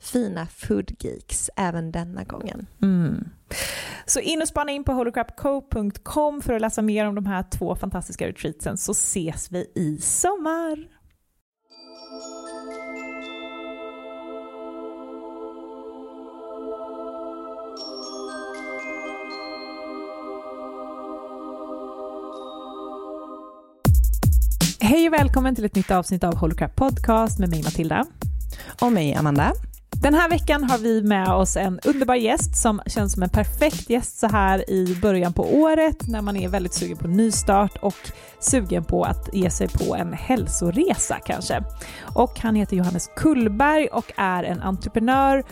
[0.00, 2.66] fina foodgeeks även denna gången.
[2.82, 3.28] Mm.
[4.06, 7.76] Så in och spana in på holocrapco.com för att läsa mer om de här två
[7.76, 10.98] fantastiska retreatsen så ses vi i sommar.
[24.80, 28.06] Hej och välkommen till ett nytt avsnitt av Holocrap Podcast med mig Matilda.
[28.80, 29.52] Och mig Amanda.
[30.02, 33.90] Den här veckan har vi med oss en underbar gäst som känns som en perfekt
[33.90, 38.10] gäst så här i början på året när man är väldigt sugen på nystart och
[38.38, 41.62] sugen på att ge sig på en hälsoresa kanske.
[42.00, 45.44] Och han heter Johannes Kullberg och är en entreprenör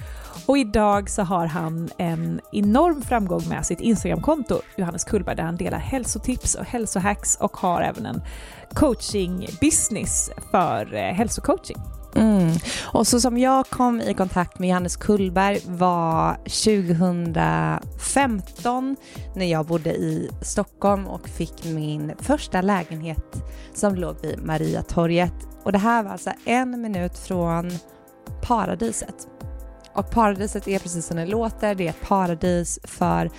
[0.47, 5.57] och idag så har han en enorm framgång med sitt Instagramkonto Johannes Kullberg där han
[5.57, 8.23] delar hälsotips och hälsohacks och har även en
[8.75, 11.77] coaching business för eh, hälsocoaching.
[12.17, 12.53] Mm.
[12.85, 18.97] Och så som jag kom i kontakt med Johannes Kullberg var 2015
[19.35, 23.43] när jag bodde i Stockholm och fick min första lägenhet
[23.75, 25.35] som låg vid Mariatorget.
[25.63, 27.73] Och det här var alltså en minut från
[28.43, 29.29] paradiset.
[29.95, 33.31] Och paradiset är precis som det låter, det är ett paradis för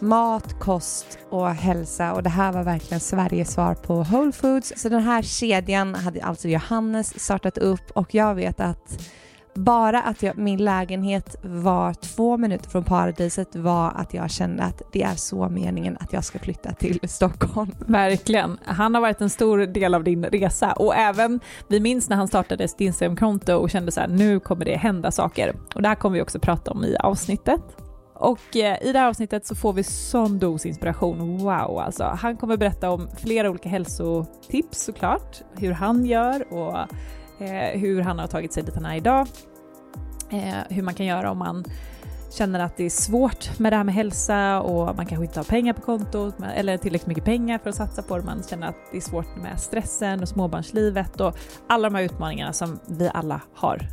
[0.00, 4.72] mat, kost och hälsa och det här var verkligen Sveriges svar på Whole Foods.
[4.76, 8.98] Så den här kedjan hade alltså Johannes startat upp och jag vet att
[9.56, 14.82] bara att jag, min lägenhet var två minuter från paradiset var att jag kände att
[14.92, 17.70] det är så meningen att jag ska flytta till Stockholm.
[17.86, 18.58] Verkligen.
[18.64, 22.28] Han har varit en stor del av din resa och även vi minns när han
[22.28, 25.94] startade sitt Instagramkonto och kände så här nu kommer det hända saker och det här
[25.94, 27.85] kommer vi också prata om i avsnittet.
[28.18, 31.38] Och eh, i det här avsnittet så får vi sån dos inspiration.
[31.38, 32.04] Wow alltså.
[32.04, 36.78] Han kommer berätta om flera olika hälsotips såklart, hur han gör och
[37.44, 39.26] eh, hur han har tagit sig dit han är idag.
[40.30, 41.64] Eh, hur man kan göra om man
[42.32, 45.44] känner att det är svårt med det här med hälsa och man kanske inte har
[45.44, 48.24] pengar på kontot eller tillräckligt mycket pengar för att satsa på det.
[48.24, 51.36] Man känner att det är svårt med stressen och småbarnslivet och
[51.66, 53.88] alla de här utmaningarna som vi alla har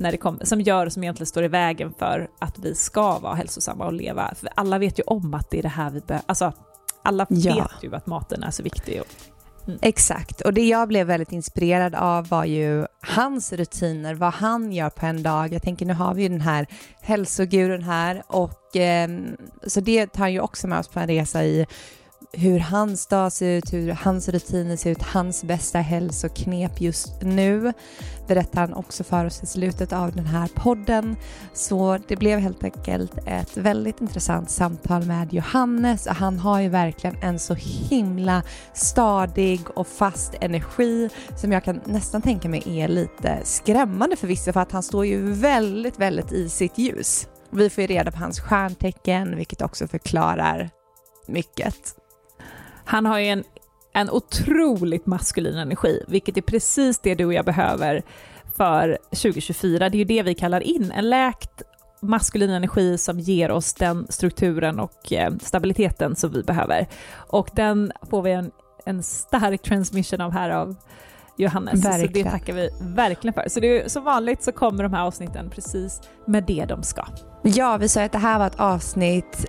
[0.00, 3.34] när det kommer, som gör, som egentligen står i vägen för att vi ska vara
[3.34, 4.34] hälsosamma och leva.
[4.34, 6.52] För alla vet ju om att det är det här vi behöver, alltså
[7.02, 7.54] alla Ja.
[7.54, 9.00] vet ju att maten är så viktig.
[9.00, 9.06] Och,
[9.82, 14.90] Exakt, och det jag blev väldigt inspirerad av var ju hans rutiner, vad han gör
[14.90, 15.52] på en dag.
[15.52, 16.66] Jag tänker nu har vi ju den här
[17.00, 19.08] hälsogurun här och eh,
[19.66, 21.66] så det tar ju också med oss på en resa i
[22.32, 27.72] hur hans dag ser ut, hur hans rutiner ser ut, hans bästa hälsoknep just nu
[28.26, 31.16] berättar han också för oss i slutet av den här podden.
[31.52, 36.68] Så det blev helt enkelt ett väldigt intressant samtal med Johannes och han har ju
[36.68, 38.42] verkligen en så himla
[38.74, 44.52] stadig och fast energi som jag kan nästan tänka mig är lite skrämmande för vissa
[44.52, 47.28] för att han står ju väldigt, väldigt i sitt ljus.
[47.50, 50.70] Vi får ju reda på hans stjärntecken vilket också förklarar
[51.26, 51.99] mycket.
[52.90, 53.44] Han har ju en,
[53.92, 58.02] en otroligt maskulin energi, vilket är precis det du och jag behöver
[58.56, 59.88] för 2024.
[59.88, 61.62] Det är ju det vi kallar in, en läkt
[62.00, 66.86] maskulin energi som ger oss den strukturen och eh, stabiliteten som vi behöver.
[67.14, 68.50] Och den får vi en,
[68.84, 70.76] en stark transmission av här av
[71.36, 71.82] Johannes.
[71.82, 72.30] Så det Verkligen.
[72.30, 73.48] tackar vi verkligen för.
[73.48, 77.06] Så det är, som vanligt så kommer de här avsnitten precis med det de ska.
[77.42, 79.46] Ja, vi sa att det här var ett avsnitt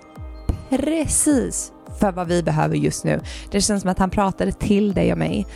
[0.70, 3.20] precis för vad vi behöver just nu.
[3.50, 5.46] Det känns som att han pratade till dig och mig.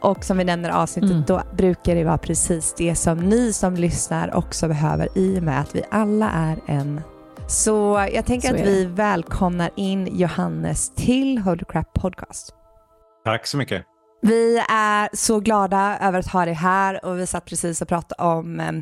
[0.00, 1.24] Och som vi nämner i avsnittet, Mm.
[1.26, 5.60] då brukar det vara precis det som ni som lyssnar också behöver i och med
[5.60, 7.00] att vi alla är en.
[7.48, 12.54] Så jag tänker Så att vi välkomnar in Johannes till Holy Crap Podcast.
[13.24, 13.84] Tack så mycket.
[14.22, 18.22] Vi är så glada över att ha dig här och vi satt precis och pratade
[18.30, 18.72] om eh,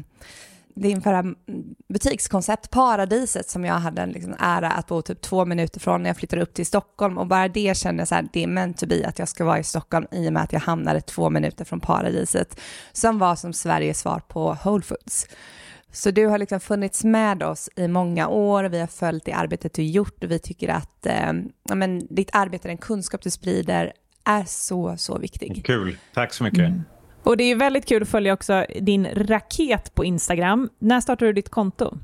[0.75, 1.25] din förra
[1.89, 6.11] butikskoncept Paradiset som jag hade en liksom ära att bo typ två minuter från när
[6.11, 8.79] jag flyttade upp till Stockholm och bara det kände jag så här, det är meant
[8.79, 11.31] to be att jag ska vara i Stockholm i och med att jag hamnade två
[11.31, 12.61] minuter från Paradiset
[12.93, 15.27] som var som Sveriges svar på Whole Foods.
[15.93, 19.75] Så du har liksom funnits med oss i många år vi har följt det arbetet
[19.75, 21.33] du gjort och vi tycker att eh,
[21.69, 23.93] ja, men, ditt arbete, den kunskap du sprider
[24.25, 25.63] är så, så viktig.
[25.67, 25.97] Kul.
[26.15, 26.59] Tack så mycket.
[26.59, 26.83] Mm.
[27.23, 30.69] Och det är väldigt kul att följa också din raket på Instagram.
[30.79, 31.99] När startade du ditt konto?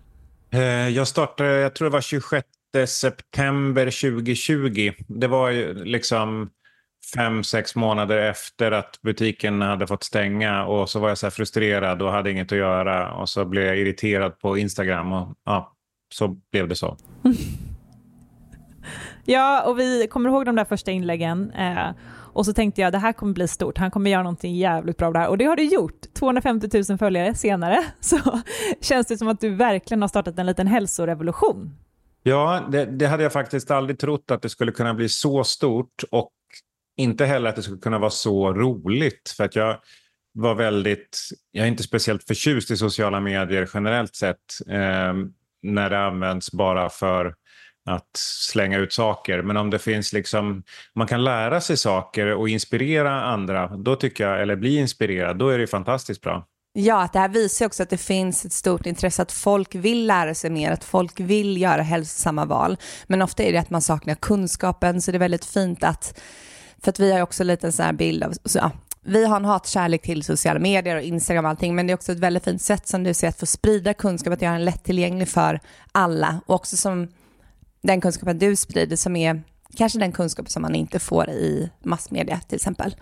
[0.50, 2.46] Eh, Jag startade, jag tror det var 26
[2.86, 4.92] september 2020.
[5.06, 6.50] Det var ju liksom
[7.14, 12.02] fem, sex månader efter att butiken hade fått stänga och så var jag så frustrerad
[12.02, 15.72] och hade inget att göra och så blev jag irriterad på Instagram och ja,
[16.14, 16.96] så blev det så.
[19.24, 21.50] Ja, och vi kommer ihåg de där första inläggen.
[21.50, 21.88] Eh,
[22.38, 25.06] och så tänkte jag det här kommer bli stort, han kommer göra någonting jävligt bra
[25.06, 25.28] av det här.
[25.28, 26.14] Och det har du gjort.
[26.14, 28.40] 250 000 följare senare så
[28.80, 31.76] känns det som att du verkligen har startat en liten hälsorevolution.
[32.22, 36.04] Ja, det, det hade jag faktiskt aldrig trott att det skulle kunna bli så stort
[36.10, 36.32] och
[36.96, 39.34] inte heller att det skulle kunna vara så roligt.
[39.36, 39.76] För att jag
[40.32, 41.18] var väldigt,
[41.52, 44.36] jag är inte speciellt förtjust i sociala medier generellt sett
[44.68, 45.14] eh,
[45.62, 47.34] när det används bara för
[47.88, 49.42] att slänga ut saker.
[49.42, 50.62] Men om det finns liksom,
[50.94, 55.48] man kan lära sig saker och inspirera andra, då tycker jag, eller bli inspirerad, då
[55.48, 56.46] är det fantastiskt bra.
[56.72, 59.74] Ja, att det här visar ju också att det finns ett stort intresse, att folk
[59.74, 62.76] vill lära sig mer, att folk vill göra hälsosamma val.
[63.06, 66.20] Men ofta är det att man saknar kunskapen, så det är väldigt fint att,
[66.82, 68.70] för att vi har ju också lite en sån här bild av, så, ja,
[69.02, 72.12] vi har en hatkärlek till sociala medier och Instagram och allting, men det är också
[72.12, 75.28] ett väldigt fint sätt som du ser att få sprida kunskap, att göra den lättillgänglig
[75.28, 75.60] för
[75.92, 77.08] alla och också som
[77.82, 79.42] den kunskapen du sprider som är
[79.76, 82.94] kanske den kunskap som man inte får i massmedia till exempel.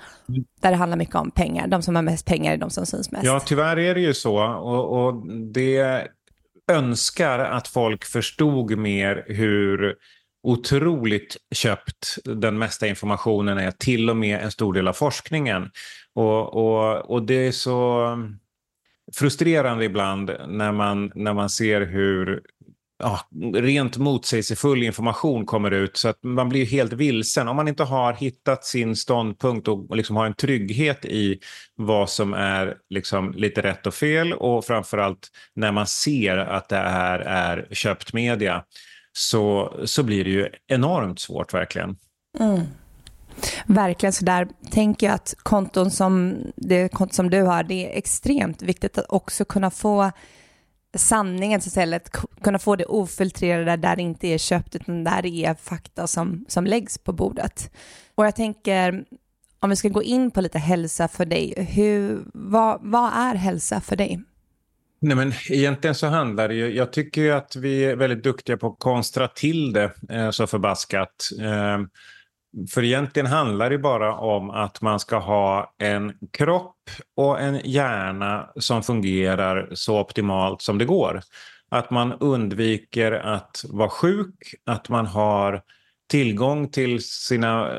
[0.61, 1.67] Där det handlar mycket om pengar.
[1.67, 3.25] De som har mest pengar är de som syns mest.
[3.25, 4.39] Ja, tyvärr är det ju så.
[4.45, 6.09] Och, och det
[6.73, 9.95] önskar att folk förstod mer hur
[10.43, 15.71] otroligt köpt den mesta informationen är, till och med en stor del av forskningen.
[16.15, 18.07] Och, och, och det är så
[19.15, 22.43] frustrerande ibland när man, när man ser hur
[22.99, 23.21] ja,
[23.55, 27.49] rent motsägelsefull information kommer ut så att man blir helt vilsen.
[27.49, 31.39] Om man inte har hittat sin ståndpunkt och liksom har en trygghet i
[31.77, 36.77] vad som är liksom lite rätt och fel och framförallt när man ser att det
[36.77, 38.65] här är köpt media
[39.13, 41.97] så, så blir det ju enormt svårt verkligen.
[42.39, 42.61] Mm.
[43.67, 47.99] Verkligen, så där tänker jag att konton som det konto som du har, det är
[47.99, 50.11] extremt viktigt att också kunna få
[50.97, 52.11] sanningen så att
[52.43, 56.45] kunna få det ofiltrerade där det inte är köpt utan där det är fakta som,
[56.49, 57.71] som läggs på bordet.
[58.15, 59.05] Och jag tänker,
[59.61, 63.81] om vi ska gå in på lite hälsa för dig, hur, vad, vad är hälsa
[63.81, 64.23] för dig?
[65.01, 66.75] Nej, men egentligen så handlar det ju...
[66.75, 70.47] Jag tycker ju att vi är väldigt duktiga på att konstra till det eh, så
[70.47, 71.29] förbaskat.
[71.41, 71.79] Eh,
[72.71, 78.51] för egentligen handlar det bara om att man ska ha en kropp och en hjärna
[78.57, 81.21] som fungerar så optimalt som det går.
[81.69, 85.63] Att man undviker att vara sjuk, att man har
[86.11, 87.71] tillgång till sina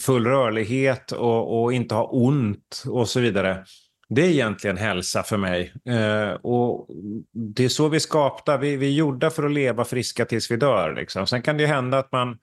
[0.00, 3.64] full rörlighet och, och inte ha ont och så vidare.
[4.08, 5.72] Det är egentligen hälsa för mig.
[5.88, 6.88] Eh, och
[7.32, 8.58] det är så vi skapar.
[8.58, 10.94] Vi, vi är gjorda för att leva friska tills vi dör.
[10.94, 11.26] Liksom.
[11.26, 12.38] Sen kan det hända att man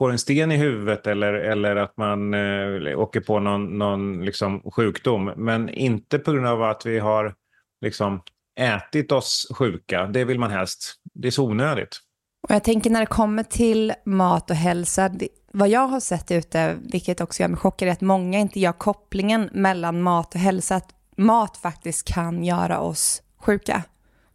[0.00, 4.62] får en sten i huvudet eller, eller att man eh, åker på någon, någon liksom,
[4.70, 5.32] sjukdom.
[5.36, 7.34] Men inte på grund av att vi har
[7.80, 8.22] liksom,
[8.60, 10.06] ätit oss sjuka.
[10.06, 10.94] Det vill man helst.
[11.14, 12.00] Det är så onödigt.
[12.48, 16.30] Och jag tänker när det kommer till mat och hälsa, det, vad jag har sett
[16.30, 20.40] ute, vilket också gör mig chockad, är att många inte gör kopplingen mellan mat och
[20.40, 23.82] hälsa, att mat faktiskt kan göra oss sjuka.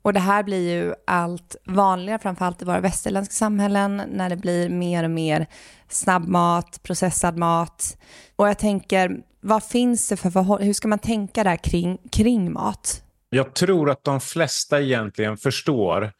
[0.06, 4.70] Och det här blir ju allt vanligare, framförallt i våra västerländska samhällen, när det blir
[4.70, 5.48] mer och mer
[5.90, 7.98] snabbmat, processad mat.
[8.36, 12.54] Och jag tänker, vad finns det för förhållanden, hur ska man tänka där kring, kring
[12.54, 13.04] mat?
[13.30, 16.12] Jag tror att de flesta egentligen förstår.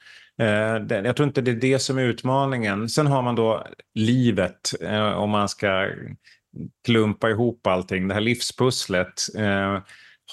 [0.42, 0.48] Eh,
[1.04, 2.90] jag tror inte det är det som är utmaningen.
[2.90, 5.90] Sen har man då livet, eh, om man ska
[6.86, 9.22] klumpa ihop allting, det här livspusslet.
[9.38, 9.80] Eh,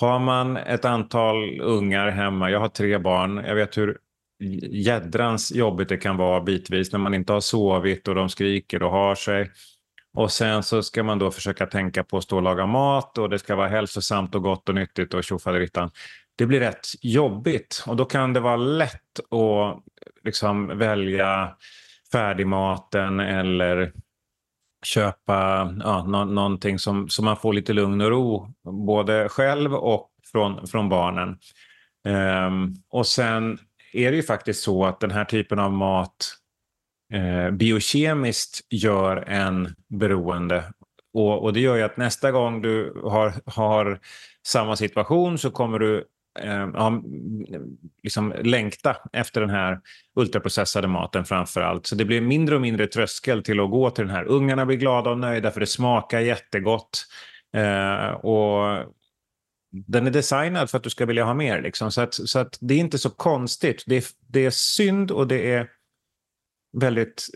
[0.01, 3.99] har man ett antal ungar hemma, jag har tre barn, jag vet hur
[4.71, 8.91] jädrans jobbigt det kan vara bitvis när man inte har sovit och de skriker och
[8.91, 9.51] har sig.
[10.15, 13.31] Och sen så ska man då försöka tänka på att stå och laga mat och
[13.31, 15.91] det ska vara hälsosamt och gott och nyttigt och tjofaderittan.
[16.37, 19.83] Det blir rätt jobbigt och då kan det vara lätt att
[20.25, 21.57] liksom välja
[22.13, 23.93] färdigmaten eller
[24.83, 28.55] köpa ja, nå någonting som, som man får lite lugn och ro,
[28.87, 31.39] både själv och från, från barnen.
[32.47, 33.59] Um, och sen
[33.93, 36.35] är det ju faktiskt så att den här typen av mat
[37.13, 40.65] eh, biokemiskt gör en beroende.
[41.15, 44.01] Och, och, det gör ju att nästa gång du har, har
[44.47, 46.05] samma situation så kommer du
[46.41, 47.03] eh, ja,
[48.03, 49.81] liksom längta efter den här
[50.17, 51.87] ultraprocessade maten framför allt.
[51.87, 54.25] Så det blir mindre och mindre tröskel till att gå till den här.
[54.25, 57.07] Ungarna blir glada och nöjda för det smakar jättegott.
[57.57, 58.85] Eh, och
[59.73, 61.63] den är designad för att du ska vilja ha mer.
[61.63, 61.93] Liksom.
[61.93, 63.85] Så, att, så att det är inte så konstigt.
[63.87, 65.69] Det är, det är synd och det är
[66.73, 67.29] väldigt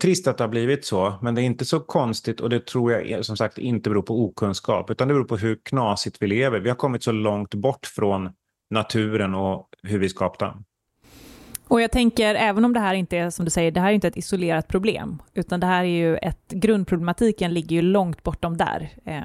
[0.00, 2.92] trist att det har blivit så, men det är inte så konstigt och det tror
[2.92, 6.60] jag som sagt inte beror på okunskap, utan det beror på hur knasigt vi lever.
[6.60, 8.30] Vi har kommit så långt bort från
[8.72, 10.56] naturen och hur vi skapar
[11.72, 13.94] och jag tänker, även om det här inte är som du säger, det här är
[13.94, 18.56] inte ett isolerat problem, utan det här är ju ett, grundproblematiken ligger ju långt bortom
[18.56, 18.90] där.
[19.04, 19.22] Eh,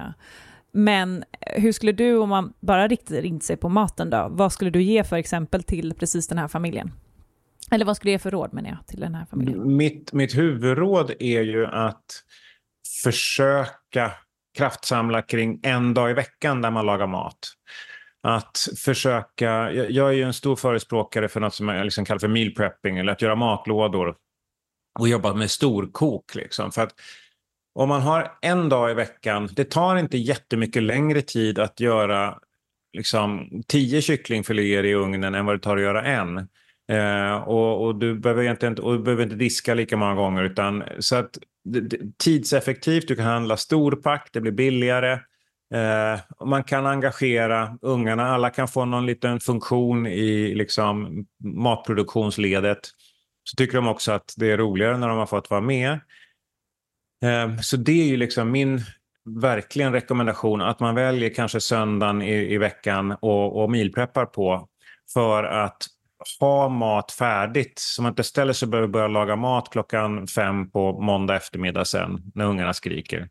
[0.72, 4.70] men hur skulle du, om man bara riktar in sig på maten då, vad skulle
[4.70, 6.92] du ge för exempel till precis den här familjen?
[7.72, 9.78] Eller vad skulle du ge för råd menar jag till den här familjen?
[9.78, 12.24] Mitt, mitt huvudråd är ju att
[13.04, 14.12] försöka
[14.58, 17.40] kraftsamla kring en dag i veckan där man lagar mat
[18.24, 22.28] att försöka, jag är ju en stor förespråkare för något som jag liksom kallar för
[22.28, 24.16] meal prepping eller att göra matlådor
[25.00, 26.36] och jobba med storkok.
[26.36, 26.72] Liksom.
[26.72, 26.94] För att
[27.76, 32.40] om man har en dag i veckan, det tar inte jättemycket längre tid att göra
[32.98, 36.38] liksom, tio kycklingfiléer i ugnen än vad det tar att göra en.
[36.92, 40.44] Eh, och, och, du behöver inte, och du behöver inte diska lika många gånger.
[40.44, 41.38] Utan, så att,
[42.18, 45.20] tidseffektivt, du kan handla storpack, det blir billigare.
[45.74, 52.80] Eh, man kan engagera ungarna, alla kan få någon liten funktion i liksom, matproduktionsledet.
[53.44, 55.92] Så tycker de också att det är roligare när de har fått vara med.
[57.24, 58.82] Eh, så det är ju liksom min
[59.42, 64.68] verkligen rekommendation att man väljer kanske söndagen i, i veckan och, och milpreppar på
[65.14, 65.78] för att
[66.40, 70.70] ha mat färdigt så man inte ställer sig och behöver börja laga mat klockan fem
[70.72, 73.30] på måndag eftermiddag sen när ungarna skriker.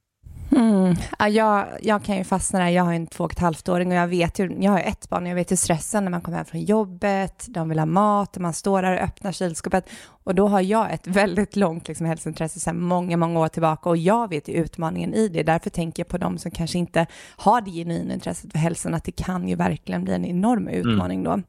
[0.50, 0.94] Mm.
[1.18, 2.68] Ja, jag, jag kan ju fastna där.
[2.68, 5.26] Jag har en två och ett halvt-åring och jag vet ju, jag har ett barn,
[5.26, 8.42] jag vet ju stressen när man kommer hem från jobbet, de vill ha mat och
[8.42, 9.88] man står där och öppnar kylskåpet
[10.24, 13.96] och då har jag ett väldigt långt liksom, hälsointresse sedan många, många år tillbaka och
[13.96, 15.42] jag vet ju utmaningen i det.
[15.42, 19.04] Därför tänker jag på de som kanske inte har det genuina intresset för hälsan, att
[19.04, 20.80] det kan ju verkligen bli en enorm mm.
[20.80, 21.42] utmaning då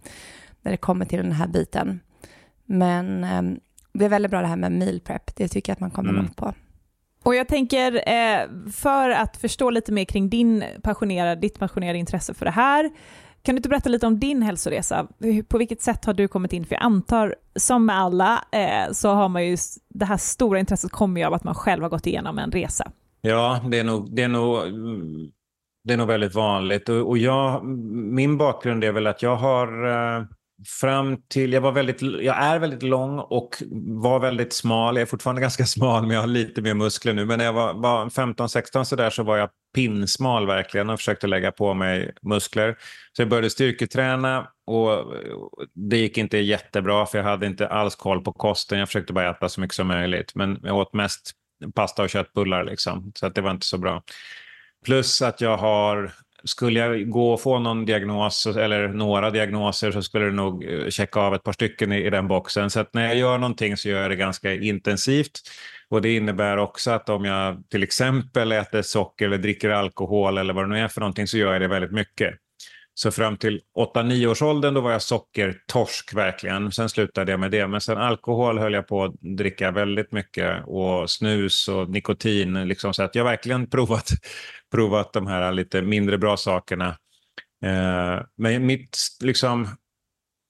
[0.61, 1.99] när det kommer till den här biten.
[2.65, 3.41] Men eh,
[3.93, 6.09] det är väldigt bra det här med meal prep, det tycker jag att man kommer
[6.09, 6.21] mm.
[6.21, 6.53] långt på.
[7.27, 12.33] Och jag tänker, eh, för att förstå lite mer kring din passionerade, ditt passionerade intresse
[12.33, 12.83] för det här,
[13.41, 15.07] kan du inte berätta lite om din hälsoresa?
[15.47, 16.65] På vilket sätt har du kommit in?
[16.65, 19.57] För jag antar, som med alla, eh, så har man ju,
[19.89, 22.91] det här stora intresset kommer ju av att man själv har gått igenom en resa.
[23.21, 24.59] Ja, det är nog, det är nog,
[25.83, 26.89] det är nog väldigt vanligt.
[26.89, 27.65] Och, och jag,
[28.13, 30.25] min bakgrund är väl att jag har eh,
[30.65, 34.95] fram till, jag, var väldigt, jag är väldigt lång och var väldigt smal.
[34.95, 37.25] Jag är fortfarande ganska smal men jag har lite mer muskler nu.
[37.25, 41.51] Men när jag var, var 15-16 sådär så var jag pinsmal verkligen och försökte lägga
[41.51, 42.77] på mig muskler.
[43.13, 45.13] Så jag började styrketräna och
[45.73, 48.79] det gick inte jättebra för jag hade inte alls koll på kosten.
[48.79, 50.35] Jag försökte bara äta så mycket som möjligt.
[50.35, 51.31] Men jag åt mest
[51.75, 52.63] pasta och köttbullar.
[52.63, 53.11] Liksom.
[53.15, 54.03] Så att det var inte så bra.
[54.85, 56.11] Plus att jag har
[56.43, 60.89] skulle jag gå och få någon diagnos eller några diagnoser så skulle det nog eh,
[60.89, 62.69] checka av ett par stycken i, i den boxen.
[62.69, 65.39] Så att när jag gör någonting så gör jag det ganska intensivt.
[65.89, 70.53] Och det innebär också att om jag till exempel äter socker eller dricker alkohol eller
[70.53, 72.35] vad det nu är för någonting så gör jag det väldigt mycket.
[72.99, 73.61] Så fram till
[73.95, 76.71] 8-9 års åldern då var jag sockertorsk verkligen.
[76.71, 77.67] Sen slutade jag med det.
[77.67, 82.67] Men sen alkohol höll jag på att dricka väldigt mycket och snus och nikotin.
[82.67, 84.09] Liksom, så att jag verkligen provat,
[84.71, 86.87] provat de här lite mindre bra sakerna.
[87.65, 89.67] Eh, men mitt, liksom,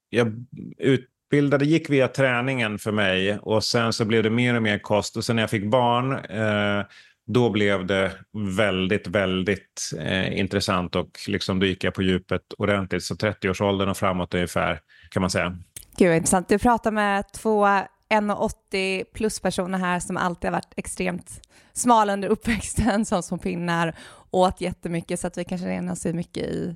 [0.09, 0.45] jag
[0.77, 5.17] utbildade, gick via träningen för mig och sen så blev det mer och mer kost.
[5.17, 6.85] Och sen när jag fick barn eh,
[7.27, 8.11] då blev det
[8.57, 13.03] väldigt, väldigt eh, intressant och liksom då gick jag på djupet ordentligt.
[13.03, 14.79] Så 30-årsåldern och framåt ungefär
[15.09, 15.57] kan man säga.
[15.97, 16.49] Gud vad intressant.
[16.49, 21.41] Du pratar med två 1,80 plus personer här som alltid har varit extremt
[21.73, 23.95] smala under uppväxten som små pinnar,
[24.31, 26.75] åt jättemycket så att vi kanske redan ser mycket i,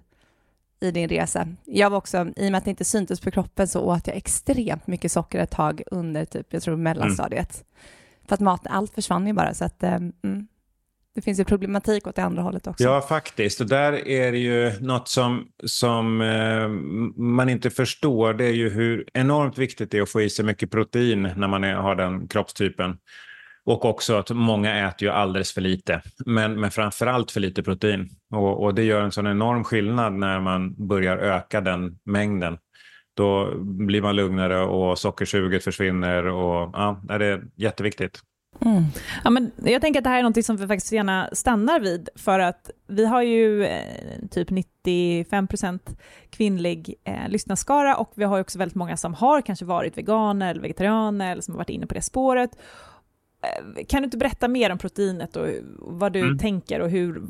[0.82, 1.48] i din resa.
[1.66, 4.18] Jag var också, i och med att det inte syntes på kroppen så åt jag
[4.18, 7.56] extremt mycket socker ett tag under typ, jag tror mellanstadiet.
[7.56, 7.66] Mm.
[8.32, 10.48] För att mat, allt försvann ju bara så att eh, mm,
[11.16, 12.84] det finns ju problematik åt det andra hållet också.
[12.84, 13.62] Ja, faktiskt.
[13.62, 16.68] Och där är det ju något som, som eh,
[17.24, 18.34] man inte förstår.
[18.34, 21.48] Det är ju hur enormt viktigt det är att få i sig mycket protein när
[21.48, 22.98] man är, har den kroppstypen.
[23.66, 27.64] Och också att många äter ju alldeles för lite, men, men framför allt för lite
[27.64, 28.10] protein.
[28.30, 32.58] Och, och det gör en sån enorm skillnad när man börjar öka den mängden.
[33.22, 36.26] Då blir man lugnare och sockersuget försvinner.
[36.26, 38.22] Och, ja, det är jätteviktigt.
[38.66, 38.84] Mm.
[39.24, 42.10] Ja, men jag tänker att det här är något som vi faktiskt gärna stannar vid,
[42.16, 45.80] för att vi har ju eh, typ 95%
[46.30, 50.62] kvinnlig eh, lyssnarskara och vi har också väldigt många som har kanske varit veganer eller
[50.62, 52.52] vegetarianer eller som har varit inne på det spåret.
[53.44, 55.48] Eh, kan du inte berätta mer om proteinet och
[55.78, 56.38] vad du mm.
[56.38, 57.22] tänker och hur,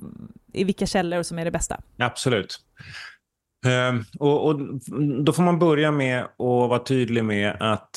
[0.53, 1.81] i vilka källor som är det bästa?
[1.97, 2.59] Absolut.
[3.65, 4.59] Ehm, och, och,
[5.23, 7.89] då får man börja med att vara tydlig med att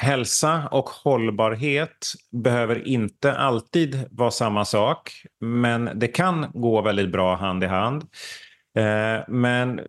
[0.00, 7.36] hälsa och hållbarhet behöver inte alltid vara samma sak, men det kan gå väldigt bra
[7.36, 8.04] hand i hand.
[8.78, 9.80] Ehm, men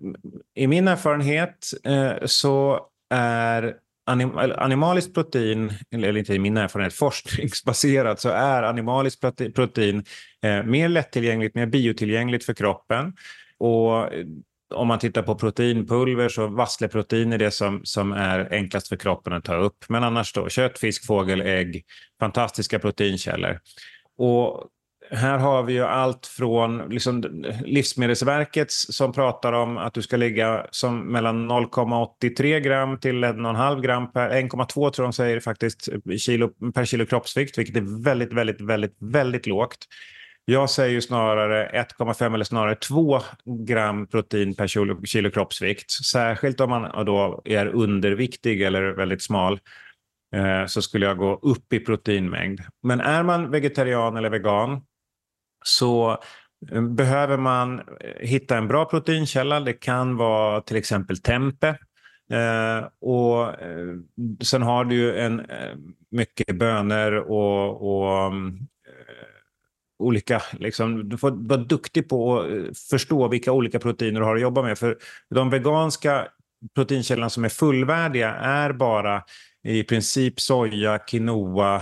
[0.55, 3.75] i min erfarenhet eh, så är
[4.05, 9.21] anim animaliskt protein, eller inte i min erfarenhet, forskningsbaserat, så är animaliskt
[9.55, 10.03] protein
[10.43, 13.13] eh, mer lättillgängligt, mer biotillgängligt för kroppen.
[13.57, 14.09] Och
[14.73, 19.33] om man tittar på proteinpulver så vassleprotein är det som, som är enklast för kroppen
[19.33, 19.85] att ta upp.
[19.89, 21.83] Men annars då kött, fisk, fågel, ägg,
[22.19, 23.59] fantastiska proteinkällor.
[24.17, 24.69] Och
[25.11, 30.67] här har vi ju allt från liksom Livsmedelsverket som pratar om att du ska ligga
[30.71, 36.85] som mellan 0,83 gram till 1,5 gram per 1,2 tror de säger faktiskt kilo, per
[36.85, 39.77] kilo kroppsvikt, vilket är väldigt, väldigt, väldigt, väldigt lågt.
[40.47, 45.91] Jag säger ju snarare 1,5 eller snarare 2 gram protein per kilo, kilo kroppsvikt.
[45.91, 49.59] Särskilt om man då är underviktig eller väldigt smal
[50.35, 52.61] eh, så skulle jag gå upp i proteinmängd.
[52.83, 54.81] Men är man vegetarian eller vegan
[55.65, 56.11] så
[56.71, 57.85] eh, behöver man eh,
[58.19, 59.59] hitta en bra proteinkälla.
[59.59, 61.77] Det kan vara till exempel tempe.
[62.31, 63.95] Eh, och eh,
[64.43, 65.75] sen har du ju en, eh,
[66.11, 68.67] mycket bönor och, och mm,
[69.99, 74.35] olika, liksom, du får vara duktig på att eh, förstå vilka olika proteiner du har
[74.35, 74.77] att jobba med.
[74.77, 74.97] För
[75.35, 76.27] de veganska
[76.75, 79.23] proteinkällorna som är fullvärdiga är bara
[79.67, 81.81] i princip soja, quinoa,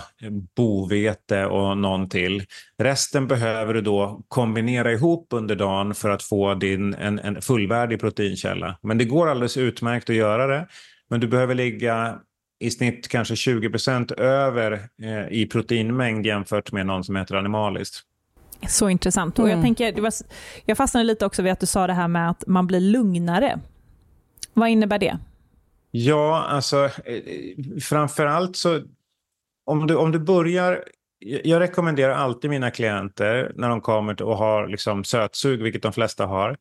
[0.55, 2.45] bovete och någon till.
[2.77, 7.99] Resten behöver du då kombinera ihop under dagen för att få din, en, en fullvärdig
[7.99, 8.77] proteinkälla.
[8.81, 10.67] Men det går alldeles utmärkt att göra det.
[11.09, 12.19] Men du behöver ligga
[12.63, 14.71] i snitt kanske 20% över
[15.01, 18.01] eh, i proteinmängd jämfört med någon som äter animaliskt.
[18.67, 19.39] Så intressant.
[19.39, 19.63] Och jag, mm.
[19.63, 20.13] tänker, var,
[20.65, 23.59] jag fastnade lite också vid att du sa det här med att man blir lugnare.
[24.53, 25.17] Vad innebär det?
[25.91, 27.21] Ja, alltså eh,
[27.81, 28.81] framför allt så
[29.65, 30.83] om du, om du börjar
[31.43, 36.25] jag rekommenderar alltid mina klienter när de kommer och har liksom sötsug, vilket de flesta
[36.25, 36.57] har,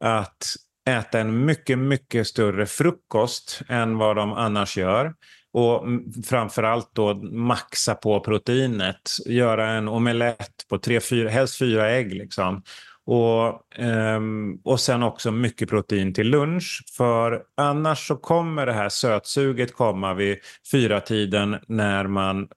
[0.00, 0.56] att
[0.86, 5.14] äta en mycket, mycket större frukost än vad de annars gör.
[5.52, 5.84] Och
[6.24, 9.10] framförallt då maxa på proteinet.
[9.26, 12.14] Göra en omelett på tre, fyra, helst fyra ägg.
[12.14, 12.62] Liksom.
[13.06, 16.84] Och, um, och sen också mycket protein till lunch.
[16.96, 20.38] För annars så kommer det här sötsuget komma vid
[20.72, 22.48] fyra tiden när man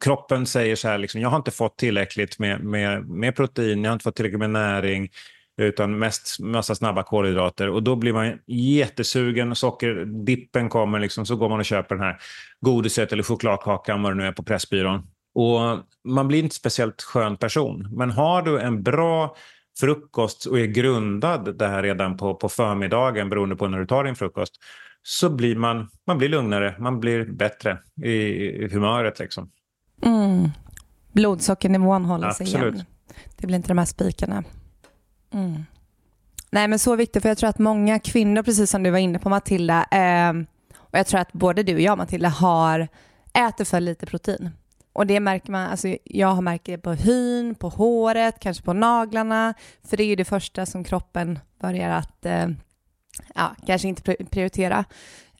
[0.00, 3.90] kroppen säger så här, liksom, jag har inte fått tillräckligt med, med, med protein, jag
[3.90, 5.08] har inte fått tillräckligt med näring
[5.56, 7.68] utan mest massa snabba kolhydrater.
[7.68, 12.16] Och då blir man jättesugen, sockerdippen kommer, liksom, så går man och köper den här
[12.60, 15.06] godiset eller chokladkakan, vad det nu är, på Pressbyrån.
[15.34, 15.60] Och
[16.04, 17.88] man blir inte speciellt skön person.
[17.92, 19.36] Men har du en bra
[19.80, 24.04] frukost och är grundad det här redan på, på förmiddagen beroende på när du tar
[24.04, 24.54] din frukost
[25.02, 29.18] så blir man, man blir lugnare, man blir bättre i, i humöret.
[29.18, 29.50] Liksom.
[30.02, 30.48] Mm.
[31.12, 32.52] Blodsockernivån håller Absolut.
[32.52, 32.82] sig jämn.
[33.36, 34.44] Det blir inte de här spikarna.
[35.34, 35.64] Mm.
[36.50, 39.18] Nej men så viktigt, för jag tror att många kvinnor, precis som du var inne
[39.18, 40.32] på Matilda, eh,
[40.76, 42.88] och jag tror att både du och jag Matilda har,
[43.48, 44.50] äter för lite protein.
[44.92, 48.72] Och det märker man, alltså jag har märkt det på hyn, på håret, kanske på
[48.72, 52.48] naglarna, för det är ju det första som kroppen börjar att, eh,
[53.34, 54.84] ja, kanske inte prioritera.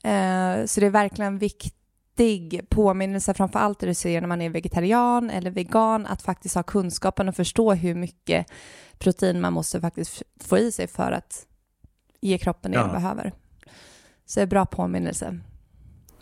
[0.03, 1.84] Eh, så det är verkligen viktigt
[2.17, 6.55] viktig påminnelse, framför allt det du ser när man är vegetarian eller vegan, att faktiskt
[6.55, 8.47] ha kunskapen och förstå hur mycket
[8.97, 11.45] protein man måste faktiskt få i sig för att
[12.21, 12.83] ge kroppen det Ja.
[12.83, 13.33] den behöver.
[14.25, 15.39] Så det är bra påminnelse.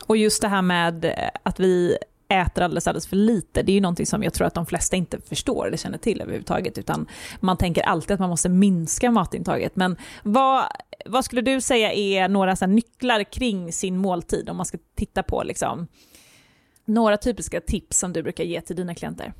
[0.07, 1.11] Och just det här med eh,
[1.43, 1.97] att vi
[2.27, 4.95] äter alldeles, alldeles för lite, det är ju någonting som jag tror att de flesta
[4.95, 7.07] inte förstår eller känner till överhuvudtaget, utan
[7.39, 9.75] man tänker alltid att man måste minska matintaget.
[9.75, 10.63] Men vad,
[11.05, 14.77] vad skulle du säga är några så här nycklar kring sin måltid, om man ska
[14.95, 15.87] titta på liksom,
[16.85, 19.33] några typiska tips som du brukar ge till dina klienter?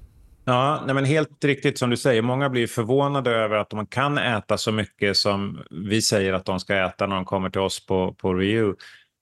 [0.46, 2.22] Ja, nej men helt riktigt som du säger.
[2.22, 6.60] Många blir förvånade över att man kan äta så mycket som vi säger att de
[6.60, 8.76] ska äta när de kommer till oss på, på review.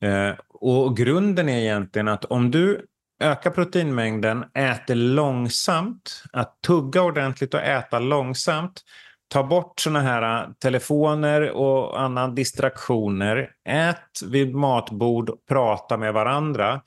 [0.03, 2.85] Eh, och grunden är egentligen att om du
[3.21, 8.81] öka proteinmängden, äter långsamt, att tugga ordentligt och äta långsamt,
[9.27, 16.81] ta bort såna här äh, telefoner och andra distraktioner, ät vid matbord, prata med varandra.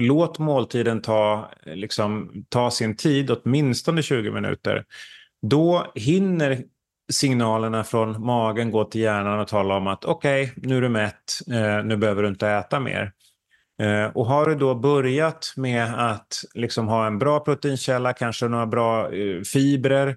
[0.00, 4.84] Låt måltiden ta, liksom, ta sin tid, åtminstone 20 minuter.
[5.42, 6.62] Då hinner
[7.12, 10.88] signalerna från magen gå till hjärnan och tala om att okej, okay, nu är du
[10.88, 13.12] mätt, eh, nu behöver du inte äta mer.
[13.80, 18.66] Eh, och har du då börjat med att liksom ha en bra proteinkälla, kanske några
[18.66, 20.16] bra eh, fibrer,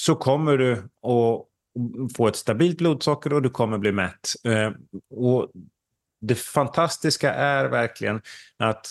[0.00, 4.28] så kommer du att få ett stabilt blodsocker och du kommer bli mätt.
[4.44, 4.70] Eh,
[5.10, 5.50] och
[6.20, 8.20] det fantastiska är verkligen
[8.58, 8.86] att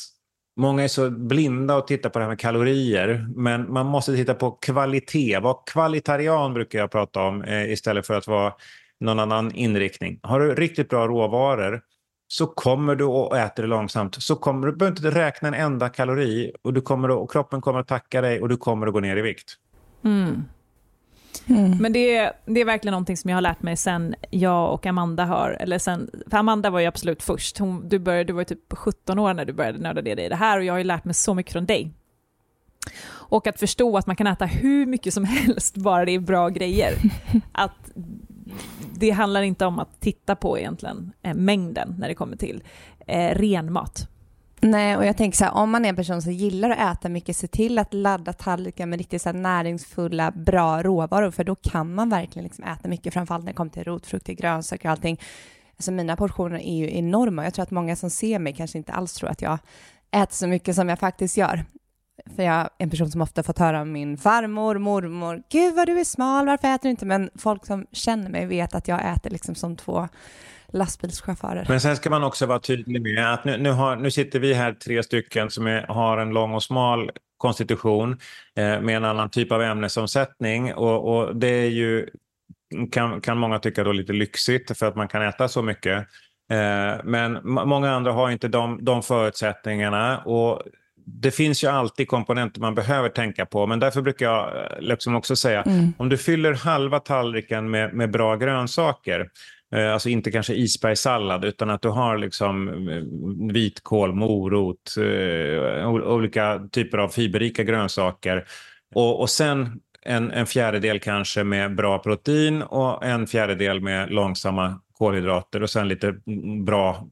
[0.58, 4.34] Många är så blinda och tittar på det här med kalorier, men man måste titta
[4.34, 5.40] på kvalitet.
[5.40, 8.54] Var kvalitarian brukar jag prata om istället för att vara
[9.00, 10.20] någon annan inriktning.
[10.24, 11.82] Har du riktigt bra råvaror
[12.28, 14.24] så kommer du att äta det långsamt.
[14.24, 17.62] Så kommer du behöver inte räkna en enda kalori och, du kommer att, och kroppen
[17.62, 19.54] kommer att tacka dig och du kommer att gå ner i vikt.
[20.04, 20.44] Mm.
[21.48, 21.78] Mm.
[21.78, 24.86] Men det är, det är verkligen någonting som jag har lärt mig sen jag och
[24.86, 27.58] Amanda har, eller sen, för Amanda var ju absolut först.
[27.58, 30.26] Hon, du, började, du var ju typ 17 år när du började nörda ner dig
[30.26, 31.94] i det här och jag har ju lärt mig så mycket från dig.
[33.08, 36.50] Och att förstå att man kan äta hur mycket som helst bara det är bra
[36.50, 36.94] grejer.
[37.52, 37.92] Att
[39.00, 42.64] det handlar inte om att titta på egentligen eh, mängden när det kommer till
[43.08, 44.10] eh, ren mat.
[44.62, 47.10] Nej, och jag tänker så här, om man är en person som gillar att äta
[47.10, 51.56] mycket, se till att ladda tallriken med riktigt så här näringsfulla, bra råvaror, för då
[51.56, 55.20] kan man verkligen liksom äta mycket, framförallt när det kommer till rotfrukter, grönsaker och allting.
[55.78, 57.44] Alltså mina portioner är ju enorma.
[57.44, 59.58] Jag tror att många som ser mig kanske inte alls tror att jag
[60.12, 61.66] äter så mycket som jag faktiskt gör.
[62.36, 65.88] För jag är en person som ofta fått höra av min farmor, mormor, gud vad
[65.88, 67.06] du är smal, varför äter du inte?
[67.06, 70.08] Men folk som känner mig vet att jag äter liksom som två
[70.68, 71.66] lastbilschaufförer.
[71.70, 74.54] Men sen ska man också vara tydlig med att nu, nu, har, nu sitter vi
[74.54, 78.12] här tre stycken som är, har en lång och smal konstitution
[78.56, 82.10] eh, med en annan typ av ämnesomsättning och, och det är ju
[82.92, 85.98] kan, kan många tycka då lite lyxigt för att man kan äta så mycket.
[86.52, 90.62] Eh, men många andra har inte de, de förutsättningarna och
[91.06, 95.36] det finns ju alltid komponenter man behöver tänka på, men därför brukar jag liksom också
[95.36, 95.94] säga mm.
[95.98, 99.30] om du fyller halva tallriken med, med bra grönsaker,
[99.76, 102.70] eh, alltså inte kanske isbergssallad, utan att du har liksom
[103.54, 108.46] vitkål, morot, eh, olika typer av fiberrika grönsaker
[108.96, 114.82] och, och sen en, en fjärdedel kanske med bra protein och en fjärdedel med långsamma
[114.94, 116.16] kolhydrater och sen lite
[116.66, 117.08] bra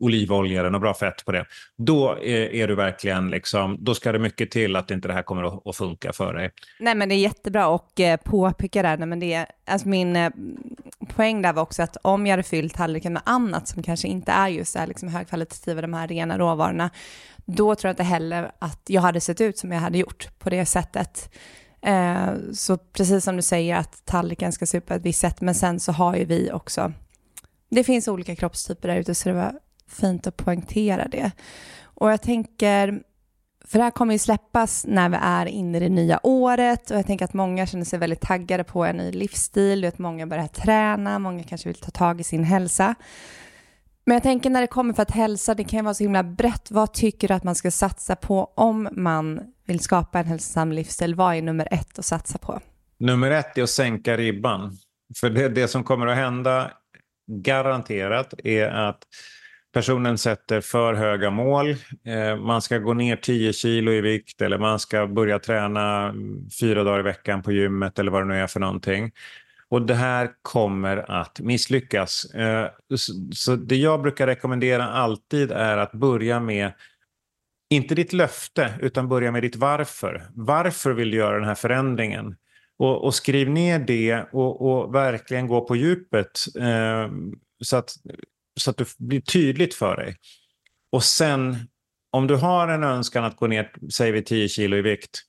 [0.00, 1.44] olivolja och bra fett på det.
[1.76, 5.22] Då är, är, du verkligen liksom, då ska det mycket till att inte det här
[5.22, 6.50] kommer att, att funka för dig.
[6.80, 10.30] Nej men det är jättebra att eh, påpeka där, Nej, men det alltså min eh,
[11.16, 14.32] poäng där var också att om jag hade fyllt tallriken med annat som kanske inte
[14.32, 16.90] är just det här liksom högkvalitativa, de här rena råvarorna,
[17.44, 20.50] då tror jag inte heller att jag hade sett ut som jag hade gjort på
[20.50, 21.30] det sättet.
[21.82, 25.40] Eh, så precis som du säger att tallriken ska se ut på ett visst sätt,
[25.40, 26.92] men sen så har ju vi också,
[27.70, 29.52] det finns olika kroppstyper där ute, så det var
[29.90, 31.30] fint att poängtera det.
[31.82, 33.02] Och jag tänker,
[33.64, 36.96] för det här kommer ju släppas när vi är inne i det nya året och
[36.96, 40.46] jag tänker att många känner sig väldigt taggade på en ny livsstil, att många börjar
[40.46, 42.94] träna, många kanske vill ta tag i sin hälsa.
[44.04, 46.22] Men jag tänker när det kommer för att hälsa, det kan ju vara så himla
[46.22, 46.70] brett.
[46.70, 51.14] Vad tycker du att man ska satsa på om man vill skapa en hälsosam livsstil?
[51.14, 52.60] Vad är nummer ett att satsa på?
[52.98, 54.78] Nummer ett är att sänka ribban.
[55.20, 56.70] För det, det som kommer att hända
[57.26, 58.98] garanterat är att
[59.72, 61.70] personen sätter för höga mål.
[62.04, 66.50] Eh, man ska gå ner 10 kilo i vikt eller man ska börja träna mm,
[66.60, 69.12] fyra dagar i veckan på gymmet eller vad det nu är för någonting.
[69.68, 72.24] Och det här kommer att misslyckas.
[72.24, 72.68] Eh,
[73.32, 76.72] så det jag brukar rekommendera alltid är att börja med
[77.70, 80.26] inte ditt löfte, utan börja med ditt varför.
[80.34, 82.36] Varför vill du göra den här förändringen?
[82.78, 87.10] Och, och skriv ner det och, och, verkligen gå på djupet eh,
[87.60, 87.94] så, att,
[88.60, 90.16] så att det blir tydligt för dig.
[90.92, 91.56] Och sen,
[92.10, 95.20] om du har en önskan att gå ner, säger vi 10 kilo i vikt,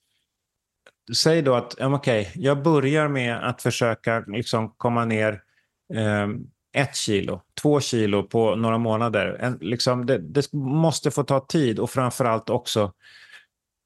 [1.15, 5.41] säg då att okay, jag börjar med att försöka liksom komma ner
[5.93, 6.27] eh,
[6.73, 9.37] ett kilo, två kilo på några månader.
[9.39, 12.93] En, liksom, det, det, måste få ta tid och framförallt också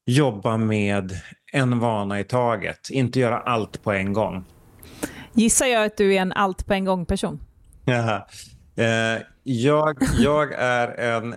[0.06, 1.12] jobba med
[1.52, 2.90] en vana i taget.
[2.90, 4.46] Inte göra allt på en gång.
[5.34, 7.40] Gissar jag att du är en allt på en gång-person?
[7.86, 8.28] Ja.
[8.78, 11.36] Eh, jag, jag är en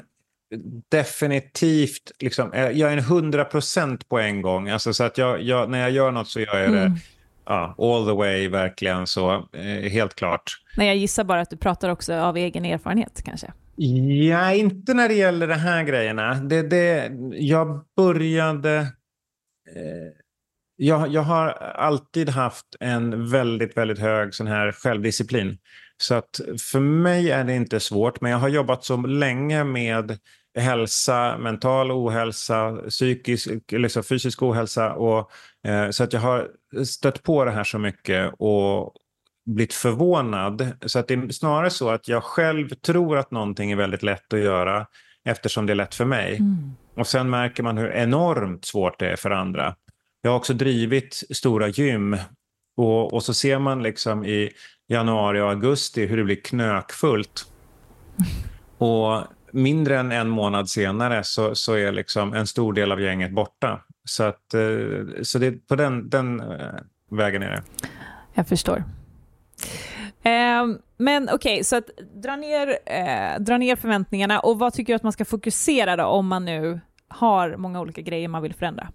[0.88, 4.68] definitivt, liksom, eh, jag är en hundra procent på en gång.
[4.68, 6.98] Alltså, så att jag, jag, när jag gör något så gör jag det mm.
[7.46, 9.48] ja, all the way, verkligen så.
[9.52, 10.52] Eh, helt klart.
[10.76, 13.52] Nej, jag gissar bara att du pratar också av egen erfarenhet kanske.
[13.76, 16.34] Ja, inte när det gäller de här grejerna.
[16.34, 18.76] Det, det, jag började...
[19.76, 20.12] Eh,
[20.76, 25.58] jag, jag har alltid haft en väldigt, väldigt hög sån här självdisciplin.
[25.98, 30.18] Så att för mig är det inte svårt, men jag har jobbat så länge med
[30.58, 34.92] hälsa, mental ohälsa, psykisk, liksom fysisk ohälsa.
[34.92, 35.30] Och,
[35.66, 36.48] eh, så att jag har
[36.84, 38.92] stött på det här så mycket och
[39.46, 40.68] blivit förvånad.
[40.86, 44.32] Så att det är snarare så att jag själv tror att någonting är väldigt lätt
[44.32, 44.86] att göra
[45.24, 46.36] eftersom det är lätt för mig.
[46.36, 46.72] Mm.
[46.96, 49.74] Och sen märker man hur enormt svårt det är för andra.
[50.22, 52.16] Jag har också drivit stora gym
[52.78, 54.50] och, och så ser man liksom i
[54.88, 57.46] januari och augusti hur det blir knökfullt.
[58.78, 63.32] Och mindre än en månad senare så, så är liksom en stor del av gänget
[63.32, 63.80] borta.
[64.04, 66.46] Så, att, eh, så det, på den, den eh,
[67.10, 67.62] vägen är det.
[68.34, 68.84] Jag förstår.
[70.22, 71.90] Eh, men okej, okay, så att
[72.22, 76.04] dra ner, eh, dra ner förväntningarna och vad tycker du att man ska fokusera då
[76.04, 78.88] om man nu har många olika grejer man vill förändra?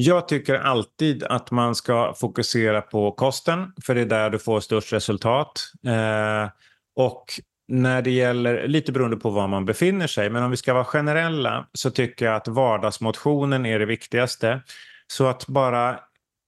[0.00, 4.60] Jag tycker alltid att man ska fokusera på kosten, för det är där du får
[4.60, 5.72] störst resultat.
[5.86, 6.50] Eh,
[6.96, 7.24] och
[7.68, 10.84] när det gäller, lite beroende på var man befinner sig, men om vi ska vara
[10.84, 14.62] generella så tycker jag att vardagsmotionen är det viktigaste.
[15.06, 15.98] Så att bara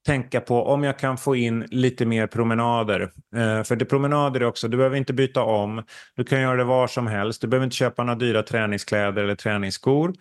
[0.07, 3.01] tänka på om jag kan få in lite mer promenader.
[3.37, 5.83] Eh, för det promenader är också, du behöver inte byta om,
[6.17, 9.35] du kan göra det var som helst, du behöver inte köpa några dyra träningskläder eller
[9.35, 10.15] träningsskor.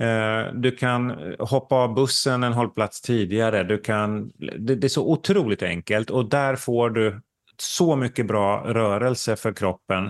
[0.00, 3.62] Eh, du kan hoppa av bussen en hållplats tidigare.
[3.62, 7.20] Du kan, det, det är så otroligt enkelt och där får du
[7.58, 10.06] så mycket bra rörelse för kroppen.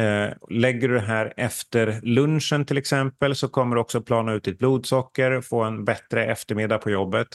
[0.00, 4.44] Eh, lägger du det här efter lunchen till exempel så kommer du också plana ut
[4.44, 7.28] ditt blodsocker, få en bättre eftermiddag på jobbet.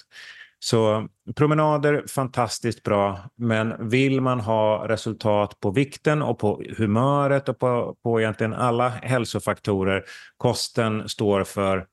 [0.66, 7.60] Så promenader, fantastiskt bra, men vill man ha resultat på vikten och på humöret och
[7.60, 10.04] på, på egentligen alla hälsofaktorer,
[10.38, 11.86] kosten står för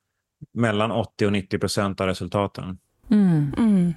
[0.55, 2.79] mellan 80 och 90 procent av resultaten.
[3.11, 3.55] Mm.
[3.59, 3.95] Mm.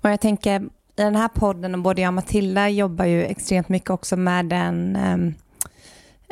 [0.00, 3.68] Och jag tänker, i den här podden, och både jag och Matilda jobbar ju extremt
[3.68, 5.34] mycket också med den um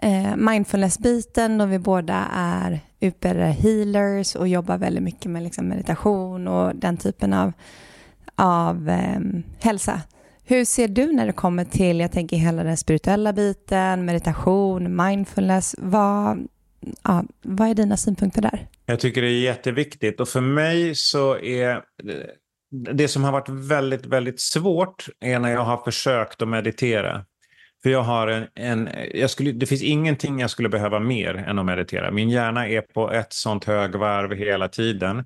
[0.03, 6.77] eh, mindfulness-biten då vi båda är UPR-healers och jobbar väldigt mycket med liksom meditation och
[6.77, 7.53] den typen av,
[8.35, 9.21] av eh,
[9.61, 10.03] hälsa.
[10.45, 15.75] Hur ser du när det kommer till, jag tänker hela den spirituella biten, meditation, mindfulness,
[15.79, 16.49] vad,
[17.03, 18.67] ja, vad är dina synpunkter där?
[18.87, 21.81] Jag tycker det är jätteviktigt och för mig så är eh,
[22.71, 27.25] det som har varit väldigt, väldigt svårt är när jag har försökt att meditera.
[27.83, 31.59] För jag har en, en jag skulle, det finns ingenting jag skulle behöva mer än
[31.59, 32.11] att meditera.
[32.11, 35.25] Min hjärna är på ett sånt högvarv hela tiden.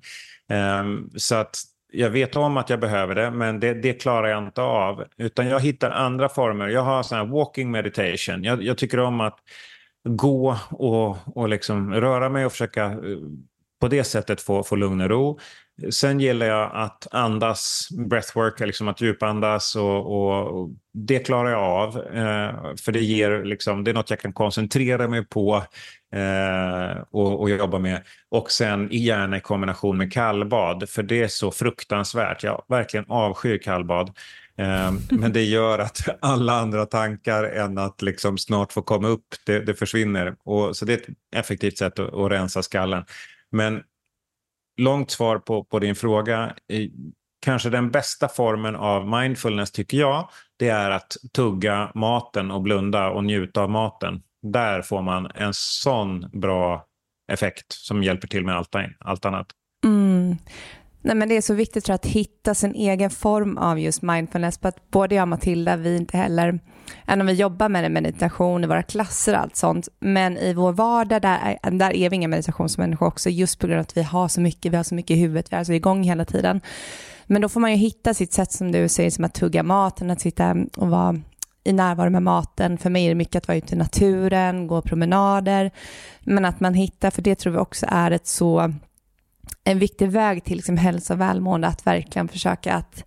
[0.81, 1.57] Um, så att
[1.91, 5.03] jag vet om att jag behöver det, men det, det, klarar jag inte av.
[5.17, 6.67] Utan jag hittar andra former.
[6.67, 8.43] Jag har sån här walking meditation.
[8.43, 9.37] Jag, jag tycker om att
[10.03, 12.97] gå och, och liksom röra mig och försöka eh,
[13.81, 15.39] på det sättet få, få lugn och ro.
[15.91, 21.97] Sen gillar jag att andas, breathwork, liksom att djupandas och, och, det klarar jag av.
[21.97, 25.63] Eh, för det ger liksom, det är något jag kan koncentrera mig på
[26.15, 28.03] eh, och, och jobba med.
[28.29, 32.43] Och sen gärna i kombination med kallbad, för det är så fruktansvärt.
[32.43, 34.11] Jag verkligen avskyr kallbad.
[34.57, 39.35] Eh, men det gör att alla andra tankar än att liksom snart få komma upp,
[39.45, 40.35] det, det försvinner.
[40.43, 43.05] Och, så det är ett effektivt sätt att, att rensa skallen.
[43.51, 43.83] Men
[44.77, 46.53] långt svar på, på din fråga.
[47.41, 53.09] Kanske den bästa formen av mindfulness tycker jag, det är att tugga maten och blunda
[53.09, 54.21] och njuta av maten.
[54.41, 56.85] Där får man en sån bra
[57.31, 59.47] effekt som hjälper till med allt, allt annat.
[59.85, 60.37] Mm.
[61.01, 64.59] Nej, men det är så viktigt att hitta sin egen form av just mindfulness.
[64.59, 66.59] För att både jag och Matilda, vi inte heller,
[67.07, 70.71] även om vi jobbar med meditation i våra klasser och allt sånt, men i vår
[70.71, 74.03] vardag där, är, där är vi inga meditationsmänniskor också, just på grund av att vi
[74.03, 76.61] har så mycket, vi har så mycket i huvudet, vi är så igång hela tiden.
[77.25, 80.11] Men då får man ju hitta sitt sätt som du säger, som att tugga maten,
[80.11, 81.21] att sitta och vara
[81.63, 82.77] i närvaro med maten.
[82.77, 85.71] För mig är det mycket att vara ute i naturen, gå promenader,
[86.19, 88.73] men att man hittar, för det tror vi också är ett så
[89.63, 93.03] en viktig väg till liksom hälsa och välmående att verkligen försöka att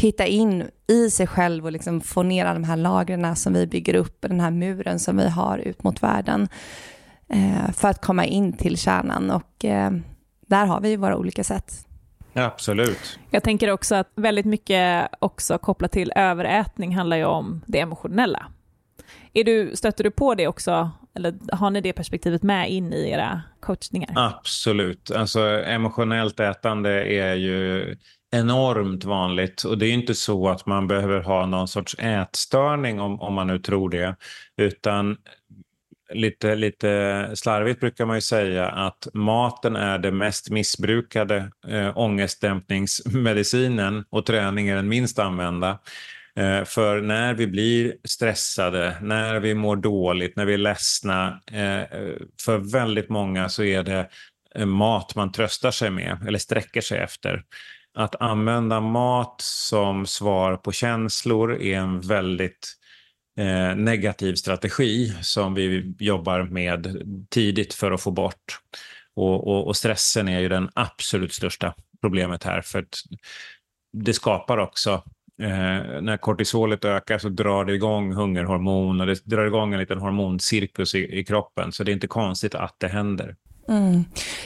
[0.00, 3.66] hitta in i sig själv och liksom få ner alla de här lagren som vi
[3.66, 6.48] bygger upp, den här muren som vi har ut mot världen
[7.28, 9.90] eh, för att komma in till kärnan och eh,
[10.46, 11.86] där har vi våra olika sätt.
[12.34, 13.18] absolut.
[13.30, 18.46] Jag tänker också att väldigt mycket också kopplat till överätning handlar ju om det emotionella.
[19.32, 23.10] Är du, stöter du på det också eller har ni det perspektivet med in i
[23.10, 24.12] era coachningar?
[24.16, 25.10] Absolut.
[25.10, 27.96] Alltså, emotionellt ätande är ju
[28.30, 33.20] enormt vanligt och det är inte så att man behöver ha någon sorts ätstörning om,
[33.20, 34.16] om man nu tror det,
[34.56, 35.16] utan
[36.12, 44.04] lite, lite slarvigt brukar man ju säga att maten är det mest missbrukade eh, ångestdämpningsmedicinen
[44.10, 45.78] och träning är den minst använda.
[46.36, 51.82] Eh, för när vi blir stressade, när vi mår dåligt, när vi är ledsna, eh,
[52.44, 54.08] för väldigt många så är det
[54.54, 57.44] eh, mat man tröstar sig med eller sträcker sig efter.
[58.00, 62.76] Att använda mat som svar på känslor är en väldigt
[63.38, 68.58] eh, negativ strategi som vi jobbar med tidigt för att få bort.
[69.16, 72.94] Och, och, och stressen är ju den absolut största problemet här för att
[73.92, 75.02] det skapar också
[75.42, 79.98] Eh, när kortisolet ökar så drar det igång hungerhormon och det drar igång en liten
[79.98, 81.72] hormoncirkus i, i kroppen.
[81.72, 83.36] Så det är inte konstigt att det händer.
[83.68, 84.04] Mm.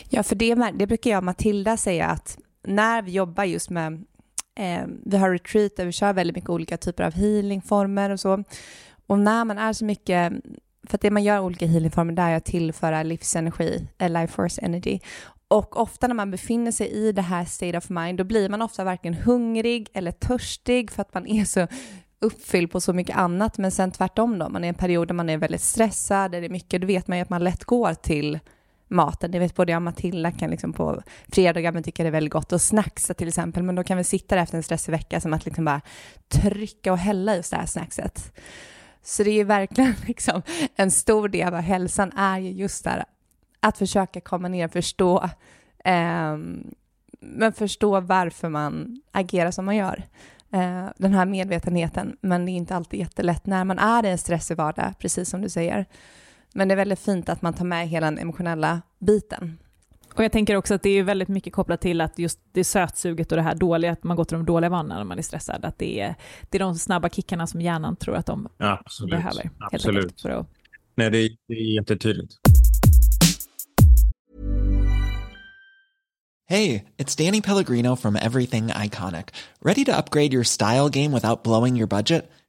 [0.09, 4.05] Ja, för det, det brukar jag och Matilda säga att när vi jobbar just med,
[4.59, 8.45] eh, vi har retreat där vi kör väldigt mycket olika typer av healingformer och så.
[9.07, 10.33] Och när man är så mycket
[10.87, 14.61] för att det man gör olika healingformer där är att tillföra livsenergi, eh, life force
[14.61, 14.99] energy.
[15.49, 18.63] Och ofta när man befinner sig i det här state of mind, då blir man
[18.63, 21.67] ofta varken hungrig eller törstig för att man är så
[22.21, 23.59] uppfylld på så mycket annat.
[23.59, 26.41] Men sen tvärtom då, man är i en period där man är väldigt stressad, där
[26.41, 28.39] det är mycket, då vet man ju att man lätt går till
[28.89, 29.31] maten.
[29.31, 32.33] Det vet både jag och Matilda kan liksom på fredagar men tycker det är väldigt
[32.33, 33.63] gott att snacksa till exempel.
[33.63, 35.81] Men då kan vi sitta där efter en stressig vecka som att liksom bara
[36.29, 38.33] trycka och hälla just det här snackset.
[39.03, 40.43] Så det är ju verkligen liksom
[40.77, 43.05] en stor del av hälsan är ju just där
[43.61, 45.31] att försöka komma ner och förstå,
[45.85, 46.37] eh,
[47.21, 50.03] men förstå varför man agerar som man gör.
[50.53, 54.19] Eh, den här medvetenheten, men det är inte alltid jättelätt när man är i en
[54.19, 55.87] stressig vardag, precis som du säger.
[56.57, 59.59] Men det är väldigt fint att man tar med hela den emotionella biten.
[60.15, 63.33] Och jag tänker också att det är väldigt mycket kopplat till att just det sötsuget
[63.33, 65.65] och det här dåliga, att man går till de dåliga vanorna när man är stressad,
[65.65, 66.15] att det är,
[66.51, 69.11] det är de snabba kickarna som hjärnan tror att de Absolut.
[69.11, 69.51] behöver.
[69.73, 70.21] Absolut.
[70.21, 70.49] För att...
[70.95, 72.35] Nej, det är, det är jättetydligt.
[76.47, 79.25] Hey, it's Danny Pellegrino from Everything Iconic.
[79.65, 82.31] Ready to upgrade your style game without blowing your budget?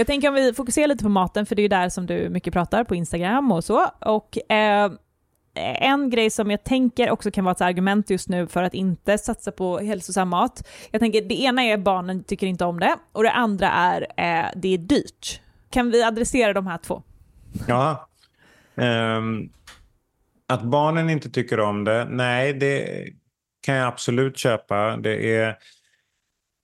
[0.00, 2.28] Jag tänker om vi fokuserar lite på maten, för det är ju där som du
[2.28, 3.86] mycket pratar på Instagram och så.
[4.00, 4.92] Och eh,
[5.80, 9.18] en grej som jag tänker också kan vara ett argument just nu för att inte
[9.18, 10.68] satsa på hälsosam mat.
[10.90, 14.46] Jag tänker det ena är barnen tycker inte om det och det andra är eh,
[14.56, 15.40] det är dyrt.
[15.70, 17.02] Kan vi adressera de här två?
[17.68, 18.08] Ja.
[18.74, 19.52] Um,
[20.48, 23.04] att barnen inte tycker om det, nej, det
[23.62, 24.96] kan jag absolut köpa.
[24.96, 25.56] Det är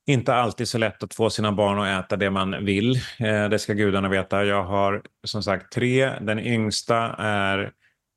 [0.07, 2.95] inte alltid så lätt att få sina barn att äta det man vill.
[3.19, 4.45] Eh, det ska gudarna veta.
[4.45, 6.13] Jag har som sagt tre.
[6.21, 7.73] Den yngsta är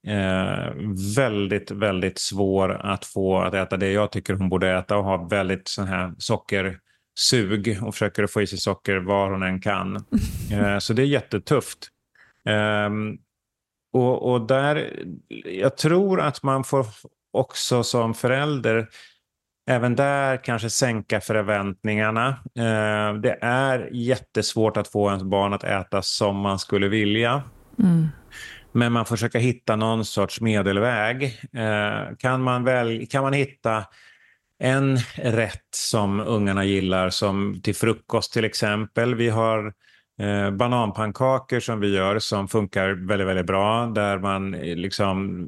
[0.08, 0.74] eh,
[1.16, 5.30] väldigt, väldigt svår att få att äta det jag tycker hon borde äta och har
[5.30, 10.06] väldigt sån här sockersug och försöker få i sig socker var hon än kan.
[10.52, 11.88] Eh, så det är jättetufft.
[12.46, 12.90] Eh,
[13.94, 15.04] och, och där,
[15.46, 16.86] jag tror att man får
[17.34, 18.88] också som förälder
[19.70, 22.28] även där kanske sänka förväntningarna.
[22.56, 27.44] Eh, det är jättesvårt att få ens barn att äta som man skulle vilja.
[27.80, 28.08] Mm.
[28.72, 31.24] Men man försöker hitta någon sorts medelväg.
[31.54, 33.86] Eh, kan, man väl, kan man hitta
[34.60, 39.16] en rätt som ungarna gillar, som till frukost till exempel.
[39.16, 39.74] Vi har
[40.20, 43.86] eh, bananpannkakor som vi gör som funkar väldigt, väldigt bra.
[43.86, 45.48] Där man liksom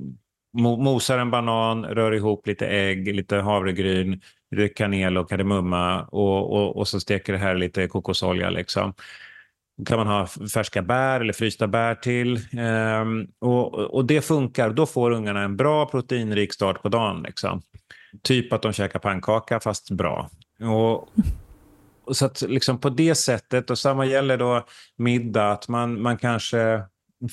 [0.53, 4.21] mosar en banan, rör ihop lite ägg, lite havregryn,
[4.55, 8.49] lite kanel och kardemumma och, och, och så steker det här lite kokosolja.
[8.49, 8.93] Liksom
[9.85, 12.39] kan man ha färska bär eller frysta bär till.
[12.57, 14.69] Ehm, och, och det funkar.
[14.69, 17.23] Då får ungarna en bra proteinrik start på dagen.
[17.23, 17.61] Liksom.
[18.21, 20.29] Typ att de käkar pannkaka fast bra.
[20.61, 21.09] Och,
[22.05, 24.65] och så att liksom på det sättet, och samma gäller då
[24.97, 26.81] middag, att man, man kanske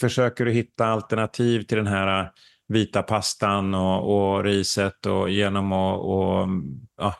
[0.01, 2.31] försöker hitta alternativ till den här
[2.69, 6.49] vita pastan och, och riset och genom att och,
[6.97, 7.15] ja,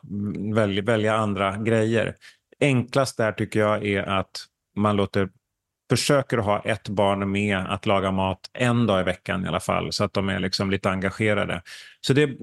[0.55, 2.15] välja, välja andra grejer.
[2.61, 4.31] Enklast där tycker jag är att
[4.77, 5.29] man låter,
[5.91, 9.93] försöker ha ett barn med att laga mat en dag i veckan i alla fall,
[9.93, 11.63] så att de är liksom lite engagerade.
[12.01, 12.37] Så det är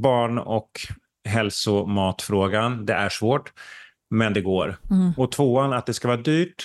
[0.00, 0.70] barn och
[1.28, 2.86] hälsomatfrågan.
[2.86, 3.52] Det är svårt,
[4.10, 4.76] men det går.
[4.90, 5.12] Mm.
[5.16, 6.64] Och tvåan, att det ska vara dyrt.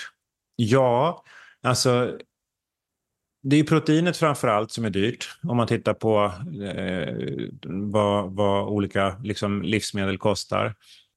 [0.56, 1.24] Ja,
[1.62, 2.18] alltså
[3.42, 6.32] det är proteinet framför allt som är dyrt om man tittar på
[6.64, 7.14] eh,
[7.64, 10.74] vad, vad, olika liksom, livsmedel kostar.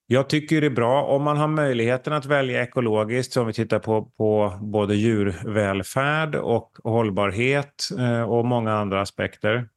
[0.07, 3.80] Jag tycker det är bra om man har möjligheten att välja ekologiskt, om vi tittar
[3.80, 9.69] på, på både djurvälfärd och hållbarhet eh, och många andra aspekter.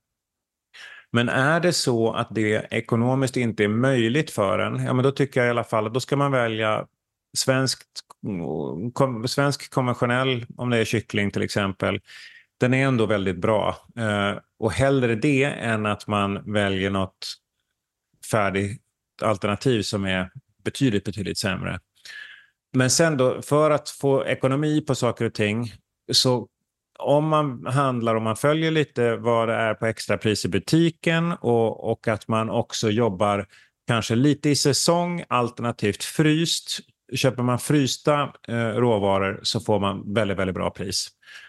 [1.13, 5.11] Men är det så att det ekonomiskt inte är möjligt för en, ja men då
[5.11, 6.87] tycker jag i alla fall att då ska man välja
[7.37, 8.01] svenskt,
[8.93, 12.01] kom, svensk konventionell, om det är kyckling till exempel.
[12.61, 13.77] Den är ändå väldigt bra.
[13.99, 17.27] Eh, och hellre det än att man väljer något
[18.31, 18.83] färdigt
[19.23, 20.31] alternativ som är
[20.65, 21.81] betydligt, betydligt sämre.
[22.73, 25.73] Men sen då, för att få ekonomi på saker och ting,
[26.13, 26.49] så
[26.99, 31.91] om man handlar och man följer lite vad det är på extrapris i butiken och,
[31.91, 33.47] och att man också jobbar
[33.87, 36.81] kanske lite i säsong alternativt fryst.
[37.15, 41.09] Köper man frysta eh, råvaror så får man väldigt, väldigt bra pris.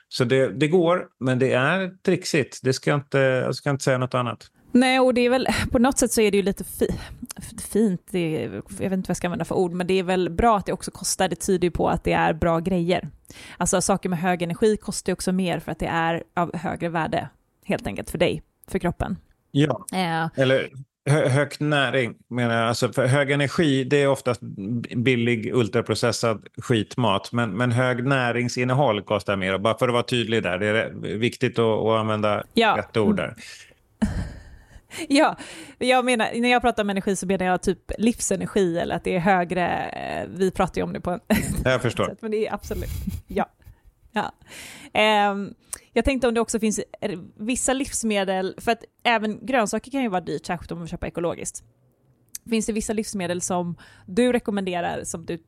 [0.10, 2.60] Så det, det går, men det är trixigt.
[2.64, 4.52] Det ska inte, jag ska inte säga något annat.
[4.72, 6.88] Nej, och det är väl på något sätt så är det ju lite fi,
[7.62, 10.30] fint, det, jag vet inte vad jag ska använda för ord, men det är väl
[10.30, 13.10] bra att det också kostar, det tyder ju på att det är bra grejer.
[13.58, 16.90] Alltså saker med hög energi kostar ju också mer för att det är av högre
[16.90, 17.30] värde,
[17.66, 19.18] helt enkelt för dig, för kroppen.
[19.52, 20.42] Ja, eh.
[20.42, 20.70] eller
[21.08, 22.68] hö, hög näring menar jag.
[22.68, 24.42] Alltså för hög energi, det är oftast
[24.96, 29.58] billig ultraprocessad skitmat, men, men hög näringsinnehåll kostar mer.
[29.58, 32.78] Bara för att vara tydlig där, det är viktigt att, att använda ja.
[32.78, 33.36] rätt ord där.
[35.10, 35.38] Ja,
[35.78, 39.16] jag menar, när jag pratar om energi så menar jag typ livsenergi eller att det
[39.16, 41.20] är högre, eh, vi pratar ju om det på en...
[41.64, 42.16] Jag förstår.
[42.22, 42.90] men det är absolut,
[43.28, 43.46] ja
[44.18, 45.32] ja.
[45.32, 45.54] Um,
[45.94, 46.80] jag tänkte om det också finns
[47.36, 51.64] vissa livsmedel, för att även grönsaker kan ju vara dyrt, särskilt om man köper ekologiskt.
[52.50, 55.44] Finns det vissa livsmedel som du rekommenderar som, du,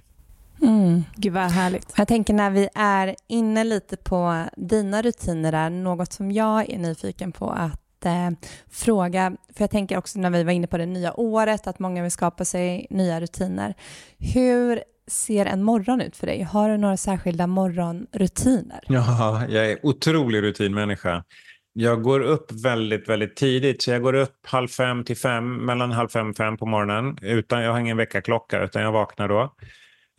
[0.63, 1.03] Mm.
[1.17, 1.95] Gud vad härligt.
[1.97, 6.79] Jag tänker när vi är inne lite på dina rutiner där, något som jag är
[6.79, 8.31] nyfiken på att eh,
[8.71, 12.03] fråga, för jag tänker också när vi var inne på det nya året, att många
[12.03, 13.75] vill skapa sig nya rutiner.
[14.19, 16.43] Hur ser en morgon ut för dig?
[16.43, 18.81] Har du några särskilda morgonrutiner?
[18.89, 21.25] Ja, jag är otrolig rutinmänniska.
[21.73, 25.93] Jag går upp väldigt, väldigt tidigt, så jag går upp halv fem till fem, mellan
[25.93, 27.19] halv fem och fem på morgonen.
[27.23, 29.55] Utan, jag har ingen väckarklocka, utan jag vaknar då.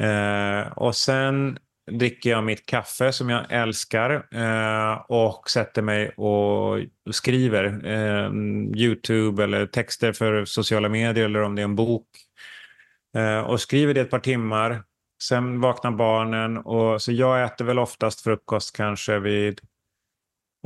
[0.05, 1.57] Eh, och sen
[1.91, 6.79] dricker jag mitt kaffe som jag älskar eh, och sätter mig och
[7.11, 8.31] skriver eh,
[8.81, 12.07] Youtube eller texter för sociala medier eller om det är en bok.
[13.17, 14.83] Eh, och skriver det ett par timmar.
[15.23, 19.61] Sen vaknar barnen och så jag äter väl oftast frukost kanske vid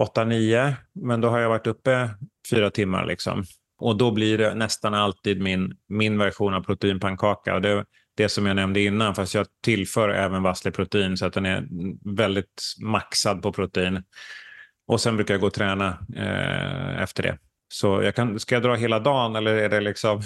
[0.02, 2.10] 8-9 men då har jag varit uppe
[2.52, 3.43] fyra timmar liksom.
[3.80, 7.56] Och då blir det nästan alltid min, min version av proteinpannkaka.
[7.56, 7.86] Och det,
[8.18, 11.68] det som jag nämnde innan, fast jag tillför även vassleprotein så att den är
[12.16, 14.04] väldigt maxad på protein.
[14.88, 17.38] Och sen brukar jag gå och träna eh, efter det.
[17.72, 20.22] Så jag kan, ska jag dra hela dagen eller är det liksom...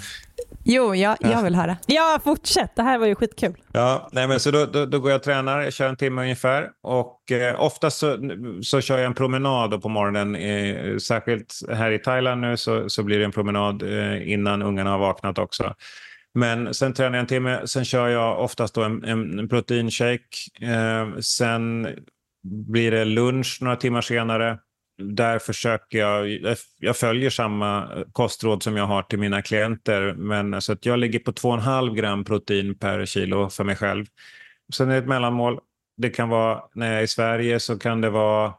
[0.63, 1.77] Jo, jag, jag vill höra.
[1.85, 2.71] Ja, fortsätt.
[2.75, 3.53] Det här var ju skitkul.
[3.71, 6.21] Ja, nej men så då, då, då går jag och tränar, jag kör en timme
[6.21, 6.69] ungefär.
[6.83, 8.17] Och eh, oftast så,
[8.61, 10.35] så kör jag en promenad på morgonen.
[10.35, 14.89] Eh, särskilt här i Thailand nu så, så blir det en promenad eh, innan ungarna
[14.89, 15.73] har vaknat också.
[16.33, 20.19] Men sen tränar jag en timme, sen kör jag oftast en, en proteinshake.
[20.61, 21.87] Eh, sen
[22.43, 24.57] blir det lunch några timmar senare.
[24.97, 26.39] Där försöker jag,
[26.79, 30.99] jag följer samma eh, kostråd som jag har till mina klienter, men så att jag
[30.99, 34.05] ligger på 2,5 gram protein per kilo för mig själv.
[34.73, 35.59] Sen är det ett mellanmål.
[35.97, 38.53] Det kan vara, när jag är i Sverige så kan det vara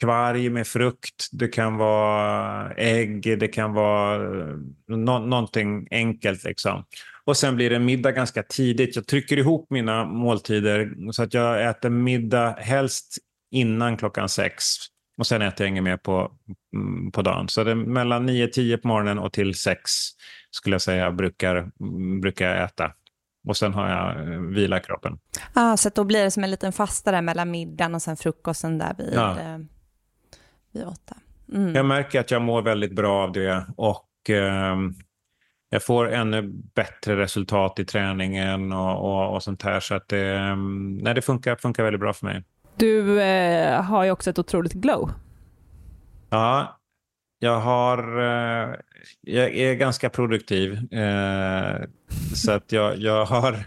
[0.00, 6.44] kvarg med frukt, det kan vara ägg, det kan vara eh, no någonting enkelt.
[6.44, 6.84] Liksom.
[7.24, 8.96] Och sen blir det middag ganska tidigt.
[8.96, 13.18] Jag trycker ihop mina måltider så att jag äter middag helst
[13.50, 14.64] innan klockan sex.
[15.18, 16.32] Och sen äter jag inget mer på,
[16.74, 17.48] mm, på dagen.
[17.48, 19.90] Så det är mellan 9-10 på morgonen och till 6
[20.50, 21.70] skulle jag säga brukar,
[22.20, 22.92] brukar jag äta.
[23.48, 25.18] Och sen har jag eh, vila kroppen.
[25.52, 28.78] Ah, så då blir det som en liten fasta där mellan middagen och sen frukosten
[28.78, 29.40] där vid, ja.
[29.40, 29.58] eh,
[30.72, 31.16] vid åtta.
[31.54, 31.74] Mm.
[31.74, 34.76] Jag märker att jag mår väldigt bra av det och eh,
[35.70, 36.42] jag får ännu
[36.74, 39.80] bättre resultat i träningen och, och, och sånt här.
[39.80, 42.44] Så att det, ehm, nej, det funkar, funkar väldigt bra för mig.
[42.78, 45.12] Du eh, har ju också ett otroligt glow.
[46.30, 46.80] Ja,
[47.38, 48.18] jag har...
[48.18, 48.74] Eh,
[49.20, 50.92] jag är ganska produktiv.
[50.92, 51.76] Eh,
[52.34, 53.58] så att jag, jag, har,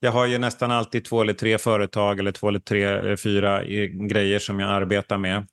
[0.00, 3.62] jag har ju nästan alltid två eller tre företag eller två eller tre eller fyra
[3.62, 5.46] eh, grejer som jag arbetar med.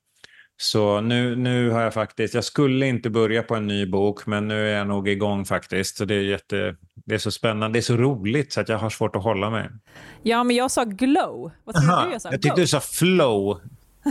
[0.56, 4.48] Så nu, nu har jag faktiskt, jag skulle inte börja på en ny bok, men
[4.48, 5.96] nu är jag nog igång faktiskt.
[5.96, 8.78] Så det är, jätte, det är så spännande, det är så roligt så att jag
[8.78, 9.70] har svårt att hålla mig.
[10.22, 11.50] Ja, men jag sa glow.
[11.64, 12.30] Vad tror du jag sa?
[12.30, 13.60] Jag tyckte du sa flow.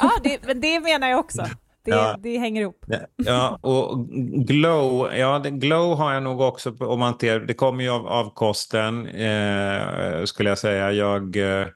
[0.00, 1.46] ja, det, men det menar jag också.
[1.84, 2.16] Det, ja.
[2.18, 2.84] det hänger ihop.
[3.16, 4.08] Ja, och
[4.46, 9.06] glow, ja, glow har jag nog också, om man det kommer ju av, av kosten,
[9.06, 10.92] eh, skulle jag säga.
[10.92, 11.36] Jag...
[11.36, 11.66] Eh,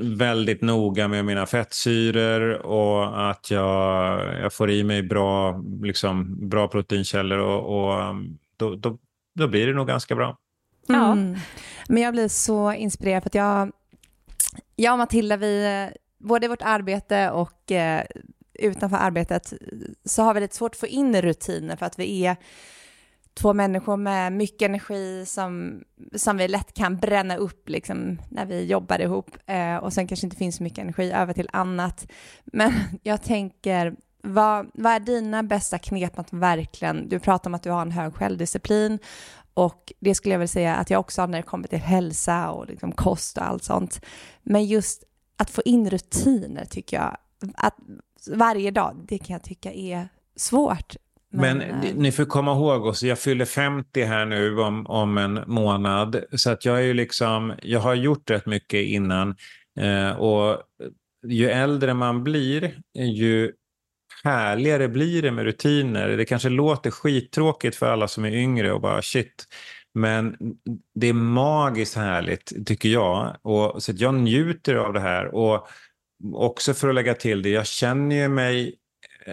[0.00, 6.68] väldigt noga med mina fettsyror och att jag, jag får i mig bra, liksom, bra
[6.68, 8.98] proteinkällor och, och um, då, då,
[9.34, 10.36] då, blir det nog ganska bra.
[10.86, 11.12] Ja.
[11.12, 11.36] Mm.
[11.88, 13.72] Men jag blir så inspirerad för att jag,
[14.76, 15.88] jag och Matilda, vi,
[16.18, 18.04] både i vårt arbete och eh,
[18.54, 19.52] utanför arbetet
[20.04, 22.36] så har vi lite svårt att få in rutiner för att vi är
[23.40, 25.82] två människor med mycket energi som,
[26.14, 30.26] som vi lätt kan bränna upp liksom, när vi jobbar ihop eh, och sen kanske
[30.26, 32.06] inte finns så mycket energi över till annat.
[32.44, 32.72] Men
[33.02, 37.70] jag tänker, vad, vad är dina bästa knep att verkligen, du pratar om att du
[37.70, 38.98] har en hög självdisciplin
[39.54, 42.50] och det skulle jag väl säga att jag också har när det kommer till hälsa
[42.50, 44.00] och liksom kost och allt sånt.
[44.42, 45.04] Men just
[45.36, 47.16] att få in rutiner tycker jag,
[47.54, 47.76] att
[48.30, 50.96] varje dag, det kan jag tycka är svårt.
[51.32, 55.18] Men, Men eh, ni får komma ihåg också, jag fyller 50 här nu om, om
[55.18, 56.24] en månad.
[56.32, 59.36] Så att jag är ju liksom, jag har gjort rätt mycket innan.
[59.80, 60.62] Eh, och
[61.26, 63.52] ju äldre man blir, ju
[64.24, 66.08] härligare blir det med rutiner.
[66.08, 69.46] Det kanske låter skittråkigt för alla som är yngre och bara shit.
[69.94, 70.36] Men
[70.94, 73.36] det är magiskt härligt tycker jag.
[73.42, 75.34] Och, så jag njuter av det här.
[75.34, 75.68] Och
[76.34, 78.74] också för att lägga till det, jag känner ju mig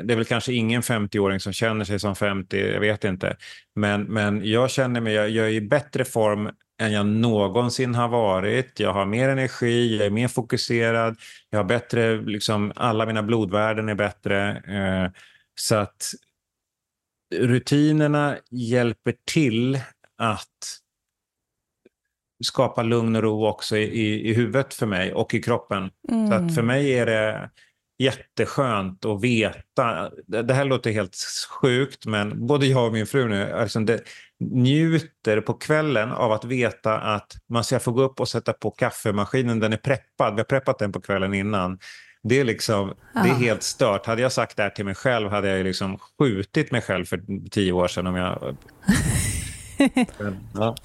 [0.04, 3.38] det är väl kanske ingen 50-åring som känner sig som 50, jag vet inte.
[3.76, 6.50] Men, men jag känner mig, jag, jag är i bättre form
[6.82, 8.80] än jag någonsin har varit.
[8.80, 11.18] Jag har mer energi, jag är mer fokuserad,
[11.50, 14.50] jag har bättre, liksom, alla mina blodvärden är bättre.
[14.68, 15.12] Eh,
[15.56, 16.12] så att
[17.36, 19.80] rutinerna hjälper till
[20.18, 20.80] att
[22.44, 25.90] skapa lugn och ro också i, i huvudet för mig och i kroppen.
[26.10, 26.28] Mm.
[26.28, 27.50] Så att för mig är det
[27.98, 30.12] jätteskönt att veta.
[30.28, 31.16] Det här låter helt
[31.50, 34.02] sjukt, men både jag och min fru nu alltså det,
[34.40, 38.72] njuter på kvällen av att veta att man ska få gå upp och sätta på
[38.72, 39.60] kaffemaskinen.
[39.60, 40.34] Den är preppad.
[40.34, 41.80] Vi har preppat den på kvällen innan.
[42.24, 44.06] Det är, liksom, det är helt stört.
[44.06, 47.50] Hade jag sagt det här till mig själv hade jag liksom skjutit mig själv för
[47.50, 48.08] tio år sedan.
[48.08, 48.58] Om jag...
[50.54, 50.76] ja.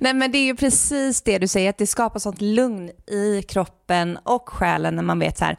[0.00, 3.42] Nej men det är ju precis det du säger, att det skapar sånt lugn i
[3.42, 5.56] kroppen och själen när man vet så här,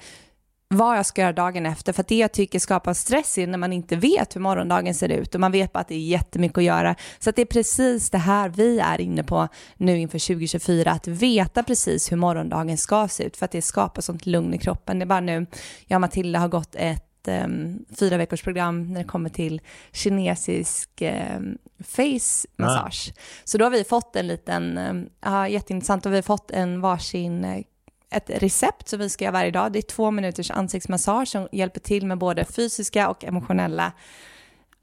[0.70, 1.94] vad jag ska göra dagen efter.
[1.94, 5.36] För det jag tycker skapar stress är när man inte vet hur morgondagen ser ut
[5.36, 6.96] och man vet bara att det är jättemycket att göra.
[7.20, 9.48] Så att det är precis det här vi är inne på
[9.78, 14.02] nu inför 2024, att veta precis hur morgondagen ska se ut för att det skapar
[14.02, 15.00] sånt lugn i kroppen.
[15.00, 15.46] Det är bara nu,
[15.88, 19.62] jag och Matilda har gått ett um, fyra veckors program när det kommer till
[19.92, 23.14] kinesisk um, face massage.
[23.16, 23.22] Ah.
[23.44, 26.82] Så då har vi fått en liten, um, ja jätteintressant, och vi har fått en
[26.82, 27.62] varsin uh,
[28.10, 29.72] ett recept som vi ska göra varje dag.
[29.72, 33.92] Det är två minuters ansiktsmassage som hjälper till med både fysiska och emotionella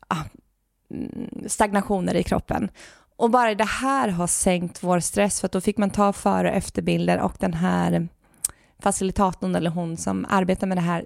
[0.08, 0.24] ah,
[0.90, 2.70] mm, stagnationer i kroppen.
[3.16, 6.50] Och bara det här har sänkt vår stress för att då fick man ta före
[6.50, 8.08] och efterbilder och den här
[8.78, 11.04] facilitatorn eller hon som arbetar med det här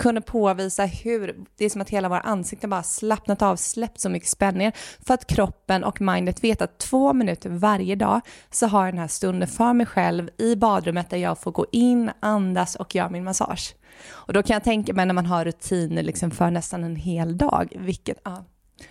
[0.00, 4.08] kunde påvisa hur det är som att hela våra ansikten bara slappnat av, släppt så
[4.08, 4.72] mycket spänningar
[5.06, 8.20] för att kroppen och mindet vet att två minuter varje dag
[8.50, 11.66] så har jag den här stunden för mig själv i badrummet där jag får gå
[11.72, 13.74] in, andas och göra min massage.
[14.08, 17.38] Och då kan jag tänka mig när man har rutiner liksom för nästan en hel
[17.38, 18.44] dag, vilket, ja,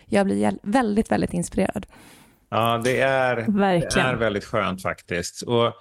[0.06, 1.86] jag blir väldigt, väldigt inspirerad.
[2.50, 5.42] Ja, det är, det är väldigt skönt faktiskt.
[5.42, 5.74] Och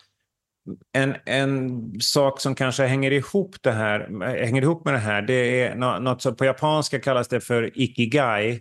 [0.93, 4.09] en, en sak som kanske hänger ihop, det här,
[4.45, 8.61] hänger ihop med det här, det är något som på japanska kallas det för ikigai.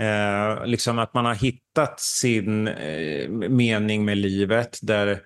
[0.00, 5.22] Eh, liksom att man har hittat sin eh, mening med livet där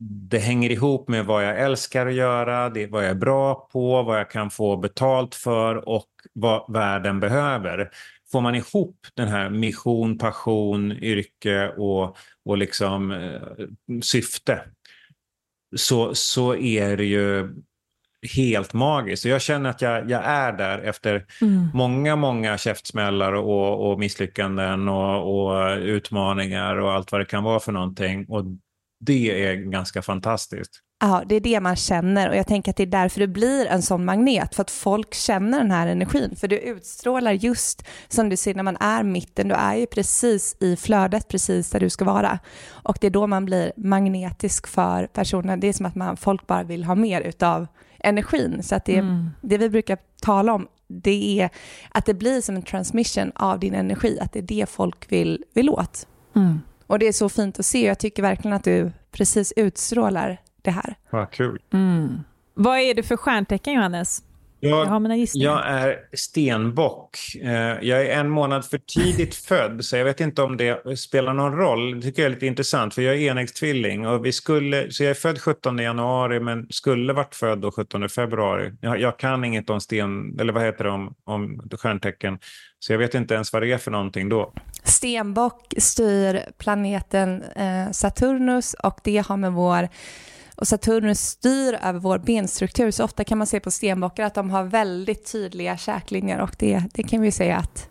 [0.00, 3.68] det hänger ihop med vad jag älskar att göra, det är vad jag är bra
[3.72, 7.90] på, vad jag kan få betalt för och vad världen behöver.
[8.32, 13.66] Får man ihop den här mission, passion, yrke och, och liksom, eh,
[14.02, 14.60] syfte
[15.76, 17.54] så, så är det ju
[18.34, 19.24] helt magiskt.
[19.24, 21.68] Och jag känner att jag, jag är där efter mm.
[21.74, 27.60] många, många käftsmällar och, och misslyckanden och, och, utmaningar och allt vad det kan vara
[27.60, 28.26] för någonting.
[28.28, 28.44] Och
[29.00, 30.80] det är ganska fantastiskt.
[31.00, 33.66] Ja, det är det man känner och jag tänker att det är därför det blir
[33.66, 36.36] en sån magnet, för att folk känner den här energin.
[36.36, 40.56] För du utstrålar just som du ser när man är mitten, du är ju precis
[40.60, 42.38] i flödet, precis där du ska vara.
[42.70, 45.60] Och det är då man blir magnetisk för personen.
[45.60, 47.66] Det är som att man, folk bara vill ha mer utav
[47.98, 48.62] energin.
[48.62, 49.30] Så att det, mm.
[49.40, 51.50] det vi brukar tala om, det är
[51.90, 55.44] att det blir som en transmission av din energi, att det är det folk vill,
[55.54, 56.06] vill åt.
[56.36, 56.60] Mm.
[56.86, 57.86] Och det är så fint att se.
[57.86, 60.94] Jag tycker verkligen att du precis utstrålar det här.
[61.10, 61.62] Vad kul.
[61.72, 62.20] Mm.
[62.54, 64.22] Vad är det för stjärntecken, Johannes?
[64.60, 67.18] Jag, jag, har mina jag är stenbock.
[67.42, 67.50] Eh,
[67.88, 71.56] jag är en månad för tidigt född, så jag vet inte om det spelar någon
[71.56, 71.94] roll.
[71.94, 74.06] Det tycker jag är lite intressant, för jag är enäggstvilling.
[74.06, 78.08] Och vi skulle, så jag är född 17 januari, men skulle varit född då 17
[78.08, 78.72] februari.
[78.80, 82.38] Jag, jag, kan inget om sten, eller vad heter det, om, om stjärntecken.
[82.78, 84.52] Så jag vet inte ens vad det är för någonting då.
[84.84, 89.88] Stenbock styr planeten eh, Saturnus och det har med vår
[90.58, 94.50] och Saturnus styr över vår benstruktur, så ofta kan man se på stenbockar att de
[94.50, 97.88] har väldigt tydliga käklinjer och det, det kan vi säga att,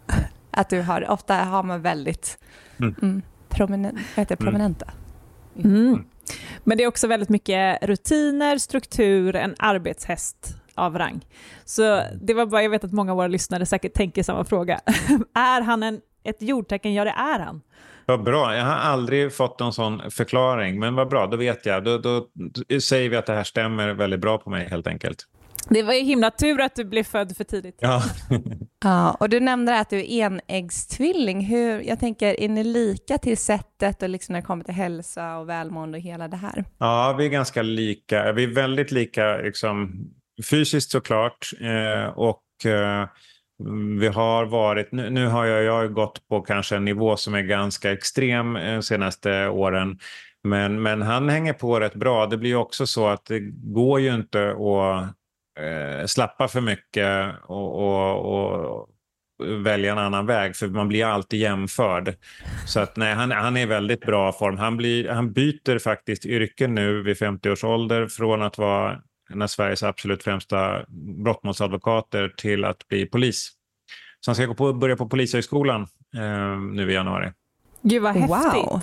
[0.51, 1.09] att du har.
[1.09, 2.38] Ofta har man väldigt
[2.80, 2.95] mm.
[3.01, 4.45] Mm, prominent, vad heter, mm.
[4.45, 4.91] prominenta.
[5.63, 6.03] Mm.
[6.63, 11.26] Men det är också väldigt mycket rutiner, struktur, en arbetshäst av rang.
[11.65, 14.80] Så det var bara, jag vet att många av våra lyssnare säkert tänker samma fråga.
[15.34, 16.93] är han en, ett jordtecken?
[16.93, 17.61] Ja, det är han.
[18.08, 18.55] Vad bra.
[18.55, 21.84] Jag har aldrig fått någon sån förklaring, men vad bra, då vet jag.
[21.84, 25.18] Då, då, då säger vi att det här stämmer väldigt bra på mig helt enkelt.
[25.70, 27.78] Det var ju himla tur att du blev född för tidigt.
[27.82, 28.03] Ja.
[28.84, 31.45] ja och du nämnde att du är enäggstvilling.
[31.45, 35.38] Hur, jag tänker, är ni lika till sättet och liksom när det kommer till hälsa
[35.38, 36.66] och välmående och hela det här?
[36.78, 38.32] Ja, vi är ganska lika.
[38.32, 40.08] Vi är väldigt lika liksom,
[40.49, 43.08] fysiskt såklart eh, och eh,
[43.99, 47.34] vi har varit, nu, nu har jag, jag har gått på kanske en nivå som
[47.34, 49.99] är ganska extrem de senaste åren.
[50.43, 52.26] Men, men han hänger på rätt bra.
[52.26, 53.39] Det blir också så att det
[53.74, 55.03] går ju inte att
[55.64, 58.89] eh, slappa för mycket och, och, och,
[59.64, 62.16] välja en annan väg, för man blir alltid jämförd.
[62.66, 64.58] Så att, nej, han, han är i väldigt bra form.
[64.58, 69.42] Han, blir, han byter faktiskt yrke nu vid 50 års ålder från att vara en
[69.42, 70.86] av Sveriges absolut främsta
[71.24, 73.52] brottmålsadvokater till att bli polis.
[74.20, 75.82] Så han ska gå på, börja på Polishögskolan
[76.16, 77.32] eh, nu i januari.
[77.82, 78.66] Gud vad häftigt.
[78.66, 78.82] Wow.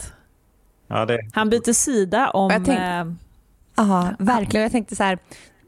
[0.87, 1.19] Ja, det...
[1.33, 2.51] Han byter sida om...
[2.51, 3.05] Jag tänkte- eh,
[3.77, 4.63] Ja, verkligen.
[4.63, 5.19] Jag tänkte så här,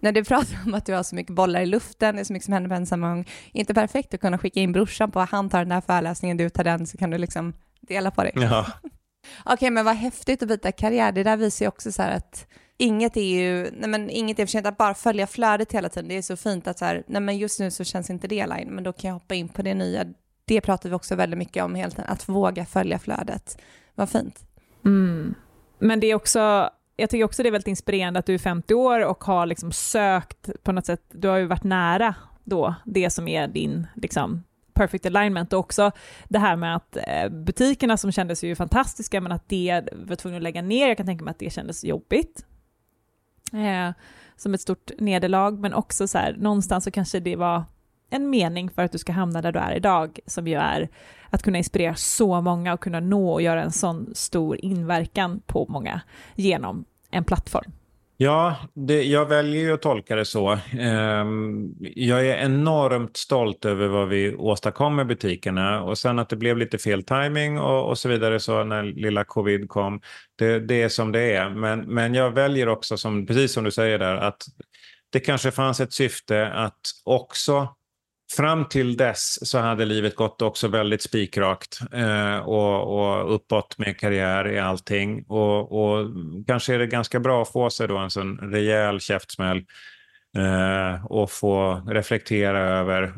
[0.01, 2.33] när du pratar om att du har så mycket bollar i luften, det är så
[2.33, 5.20] mycket som händer på en samma gång, inte perfekt att kunna skicka in brorsan på
[5.20, 8.33] han tar den här föreläsningen, du tar den, så kan du liksom dela på dig.
[8.35, 8.66] Ja.
[9.45, 11.12] Okej, men vad häftigt att byta karriär.
[11.12, 12.47] Det där visar ju också så här att
[12.77, 16.09] inget är ju, nej men inget är för sent att bara följa flödet hela tiden.
[16.09, 18.47] Det är så fint att så här, nej men just nu så känns inte det
[18.47, 20.05] line, men då kan jag hoppa in på det nya.
[20.45, 23.59] Det pratar vi också väldigt mycket om hela tiden, att våga följa flödet.
[23.95, 24.47] Vad fint.
[24.85, 25.35] Mm.
[25.79, 28.74] Men det är också, jag tycker också det är väldigt inspirerande att du är 50
[28.74, 32.14] år och har liksom sökt på något sätt, du har ju varit nära
[32.45, 34.43] då det som är din liksom,
[34.74, 35.91] perfect alignment och också
[36.29, 40.37] det här med att eh, butikerna som kändes ju fantastiska men att det var tvungen
[40.37, 42.45] att lägga ner, jag kan tänka mig att det kändes jobbigt.
[43.53, 43.94] Eh,
[44.36, 47.64] som ett stort nederlag men också så här, någonstans så kanske det var
[48.11, 50.88] en mening för att du ska hamna där du är idag, som ju är
[51.30, 55.66] att kunna inspirera så många och kunna nå och göra en sån stor inverkan på
[55.68, 56.01] många
[56.34, 57.72] genom en plattform.
[58.18, 60.58] Ja, det, jag väljer ju att tolka det så.
[60.78, 66.36] Ehm, jag är enormt stolt över vad vi åstadkom med butikerna och sen att det
[66.36, 70.00] blev lite fel timing och, och så vidare så när lilla covid kom.
[70.36, 71.50] Det, det är som det är.
[71.50, 74.42] Men, men jag väljer också, som, precis som du säger där, att
[75.10, 77.68] det kanske fanns ett syfte att också
[78.33, 83.99] Fram till dess så hade livet gått också väldigt spikrakt eh, och, och uppåt med
[83.99, 85.24] karriär i allting.
[85.29, 86.07] Och, och
[86.47, 89.64] kanske är det ganska bra att få sig då en sån rejäl käftsmäll
[90.37, 93.14] eh, och få reflektera över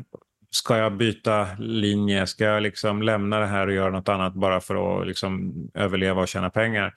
[0.51, 2.27] Ska jag byta linje?
[2.27, 6.21] Ska jag liksom lämna det här och göra något annat bara för att liksom överleva
[6.21, 6.93] och tjäna pengar?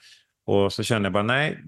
[0.47, 1.65] Och så kände jag bara nej,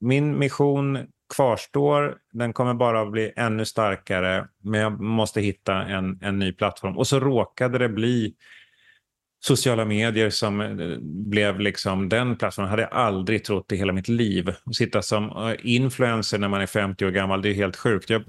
[0.00, 0.98] min mission
[1.36, 2.16] kvarstår.
[2.32, 6.98] Den kommer bara att bli ännu starkare, men jag måste hitta en, en ny plattform.
[6.98, 8.34] Och så råkade det bli
[9.46, 12.70] sociala medier som eh, blev liksom den plattformen.
[12.70, 14.48] hade jag aldrig trott i hela mitt liv.
[14.48, 18.10] Att sitta som eh, influencer när man är 50 år gammal, det är helt sjukt.
[18.10, 18.22] Jag,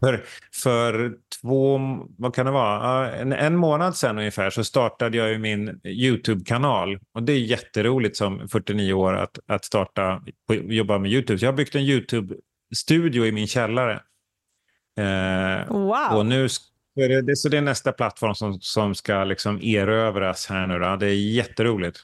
[0.00, 0.24] för,
[0.62, 1.80] för två,
[2.18, 6.98] vad kan det vara, en, en månad sedan ungefär så startade jag ju min YouTube-kanal.
[7.14, 11.38] Och det är jätteroligt som 49 år att, att starta, jobba med YouTube.
[11.38, 14.00] Så jag har byggt en YouTube-studio i min källare.
[14.98, 16.18] Eh, Wow!
[16.18, 16.48] och nu
[17.00, 20.66] så är det, det, så det är nästa plattform som, som ska liksom erövras här
[20.66, 20.78] nu.
[20.78, 20.96] Då.
[20.96, 21.98] Det är jätteroligt.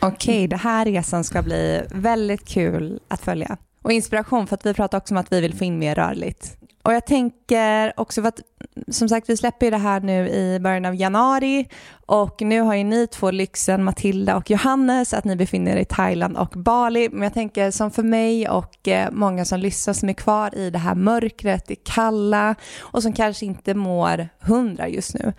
[0.00, 3.56] Okej, det här resan ska bli väldigt kul att följa.
[3.82, 6.56] Och inspiration för att vi pratar också om att vi vill få in mer rörligt.
[6.86, 8.40] Och jag tänker också för att
[8.88, 11.68] som sagt vi släpper ju det här nu i början av januari
[12.06, 15.84] och nu har ju ni två lyxen, Matilda och Johannes, att ni befinner er i
[15.84, 17.08] Thailand och Bali.
[17.12, 20.70] Men jag tänker som för mig och eh, många som lyssnar som är kvar i
[20.70, 25.32] det här mörkret, det kalla och som kanske inte mår hundra just nu.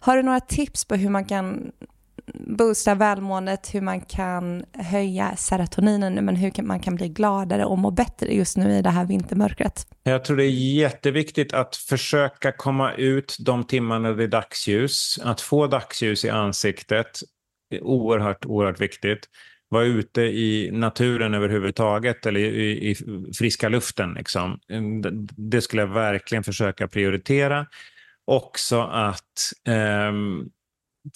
[0.00, 1.72] Har du några tips på hur man kan
[2.34, 7.90] boosta välmåendet, hur man kan höja serotoninen, men hur man kan bli gladare och må
[7.90, 9.86] bättre just nu i det här vintermörkret.
[10.02, 15.18] Jag tror det är jätteviktigt att försöka komma ut de timmarna det är dagsljus.
[15.22, 17.20] Att få dagsljus i ansiktet
[17.74, 19.28] är oerhört, oerhört viktigt.
[19.70, 22.94] Vara ute i naturen överhuvudtaget eller i, i
[23.38, 24.14] friska luften.
[24.14, 24.58] Liksom.
[25.36, 27.66] Det skulle jag verkligen försöka prioritera.
[28.26, 30.12] Också att eh,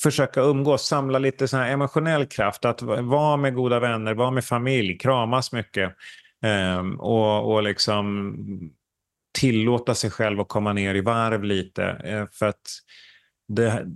[0.02, 2.64] försöka umgås, samla lite sån här emotionell kraft.
[2.64, 5.94] Att vara med goda vänner, vara med familj, kramas mycket.
[6.42, 8.36] Ehm, och, och liksom
[9.38, 11.84] tillåta sig själv att komma ner i varv lite.
[11.84, 12.62] Eh, för att
[13.48, 13.86] det,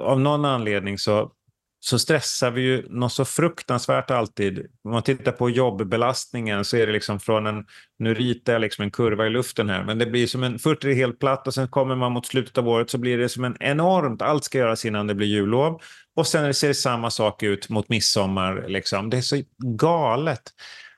[0.00, 1.32] av någon anledning så,
[1.80, 4.66] så stressar vi ju något så fruktansvärt alltid.
[4.84, 7.66] Om man tittar på jobbbelastningen så är det liksom från en,
[7.98, 10.84] nu ritar jag liksom en kurva i luften här, men det blir som en, först
[10.84, 13.28] är det helt platt och sen kommer man mot slutet av året så blir det
[13.28, 15.80] som en enormt, allt ska göras innan det blir jullov.
[16.16, 18.64] Och sen ser det samma sak ut mot midsommar.
[18.68, 19.10] Liksom.
[19.10, 20.42] Det är så galet.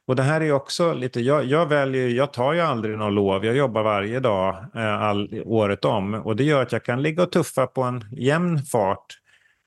[0.06, 3.44] Och det här är också lite, jag, jag väljer, jag tar ju aldrig någon lov,
[3.44, 7.22] jag jobbar varje dag eh, all, året om och det gör att jag kan ligga
[7.22, 9.21] och tuffa på en jämn fart.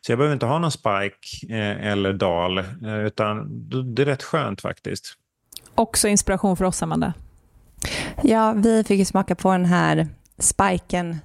[0.05, 3.47] Så jag behöver inte ha någon spike eh, eller dal, eh, utan
[3.95, 5.13] det är rätt skönt faktiskt.
[5.75, 7.13] Också inspiration för oss, Amanda.
[8.23, 10.07] Ja, vi fick ju smaka på den här
[10.39, 11.17] spiken,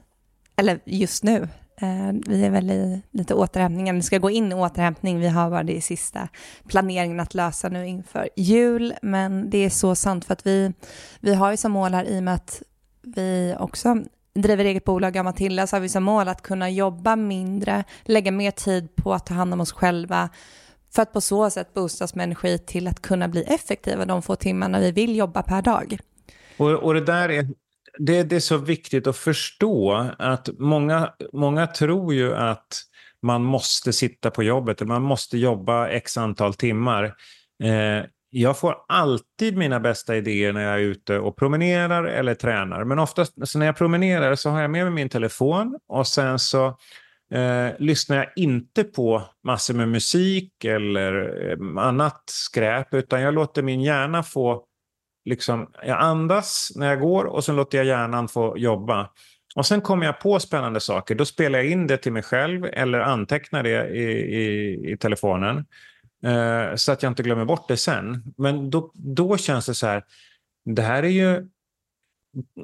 [0.57, 1.49] eller just nu,
[1.83, 5.20] Eh, vi är väl i lite återhämtning, vi ska gå in i återhämtning.
[5.20, 6.28] Vi har bara det i sista
[6.68, 8.95] planeringen att lösa nu inför jul.
[9.03, 10.72] Men det är så sant för att vi,
[11.20, 12.62] vi har ju som mål här i och med att
[13.03, 14.03] vi också
[14.35, 18.31] driver eget bolag av Matilda så har vi som mål att kunna jobba mindre, lägga
[18.33, 20.31] mer tid på att ta hand om oss själva
[20.95, 24.37] för att på så sätt boostas med energi till att kunna bli effektiva de få
[24.37, 25.99] timmarna vi vill jobba per dag.
[26.57, 27.47] Och, och det där är,
[27.99, 32.83] det, det, är så viktigt att förstå att många, många tror ju att
[33.22, 37.05] man måste sitta på jobbet, man måste jobba x antal timmar.
[37.62, 42.85] Eh, jag får alltid mina bästa idéer när jag är ute och promenerar eller tränar.
[42.85, 46.39] Men oftast så när jag promenerar så har jag med mig min telefon och sen
[46.39, 46.66] så
[47.35, 51.12] eh, lyssnar jag inte på massor med musik eller
[51.51, 54.64] eh, annat skräp utan jag låter min hjärna få
[55.24, 59.11] liksom, jag andas när jag går och sen låter jag hjärnan få jobba.
[59.57, 62.64] Och sen kommer jag på spännande saker, då spelar jag in det till mig själv
[62.64, 64.03] eller antecknar det i,
[64.37, 65.64] i, i telefonen.
[66.25, 68.35] Eh, så att jag inte glömmer bort det sen.
[68.37, 70.05] Men då, då känns det så här,
[70.64, 71.49] det här är ju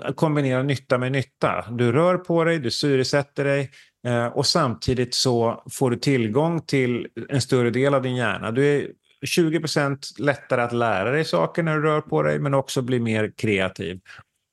[0.03, 1.65] att kombinera nytta med nytta.
[1.71, 3.71] Du rör på dig, du syresätter dig
[4.07, 8.51] eh, och samtidigt så får du tillgång till en större del av din hjärna.
[8.51, 8.89] Du är
[9.27, 13.33] 20% lättare att lära dig saker när du rör på dig men också bli mer
[13.37, 14.01] kreativ.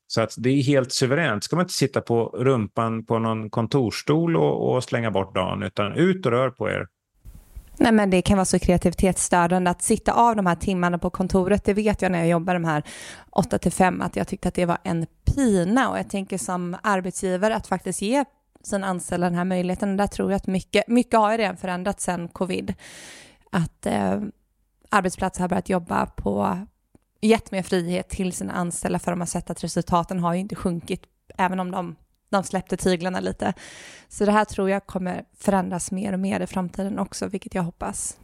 [0.08, 1.44] Så att det är helt suveränt.
[1.44, 5.94] Ska man inte sitta på rumpan på någon kontorstol och, och slänga bort dagen utan
[5.94, 6.88] ut och rör på er.
[7.78, 11.64] Nej, men det kan vara så kreativitetsstörande att sitta av de här timmarna på kontoret.
[11.66, 12.84] Det vet jag när jag jobbar de här
[13.30, 15.06] 8 till 5 att jag tyckte att det var en
[15.36, 18.26] pina och jag tänker som arbetsgivare att faktiskt ge
[18.64, 19.98] sina anställda den här möjligheten.
[19.98, 22.74] Där tror jag att mycket, mycket har ju redan förändrats sedan covid.
[23.52, 24.22] Att eh,
[24.90, 26.58] arbetsplatser har börjat jobba på
[27.22, 30.56] gett mer frihet till sina anställda för de har sett att resultaten har ju inte
[30.56, 31.04] sjunkit
[31.38, 31.96] även om de,
[32.38, 33.54] de släppte tyglarna lite.
[34.10, 37.64] Så det här tror jag kommer förändras mer och mer i framtiden också, vilket jag
[37.64, 38.18] hoppas.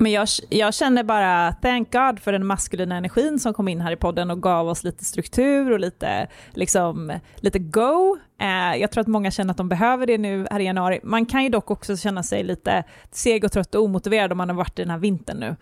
[0.00, 3.92] Men jag, jag känner bara thank God för den maskulina energin som kom in här
[3.92, 8.18] i podden och gav oss lite struktur och lite, liksom, lite go.
[8.40, 11.00] Eh, jag tror att många känner att de behöver det nu här i januari.
[11.02, 14.48] Man kan ju dock också känna sig lite seg och trött och omotiverad om man
[14.48, 15.56] har varit i den här vintern nu.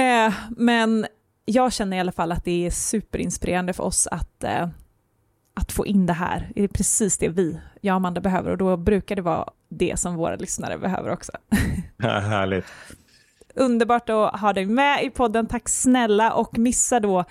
[0.00, 1.06] Eh, men
[1.44, 4.68] jag känner i alla fall att det är superinspirerande för oss att, eh,
[5.54, 6.50] att få in det här.
[6.54, 9.98] Det är precis det vi, jag och Amanda, behöver och då brukar det vara det
[9.98, 11.32] som våra lyssnare behöver också.
[11.96, 12.64] Ja, härligt.
[13.54, 17.24] Underbart att ha dig med i podden, tack snälla och missa då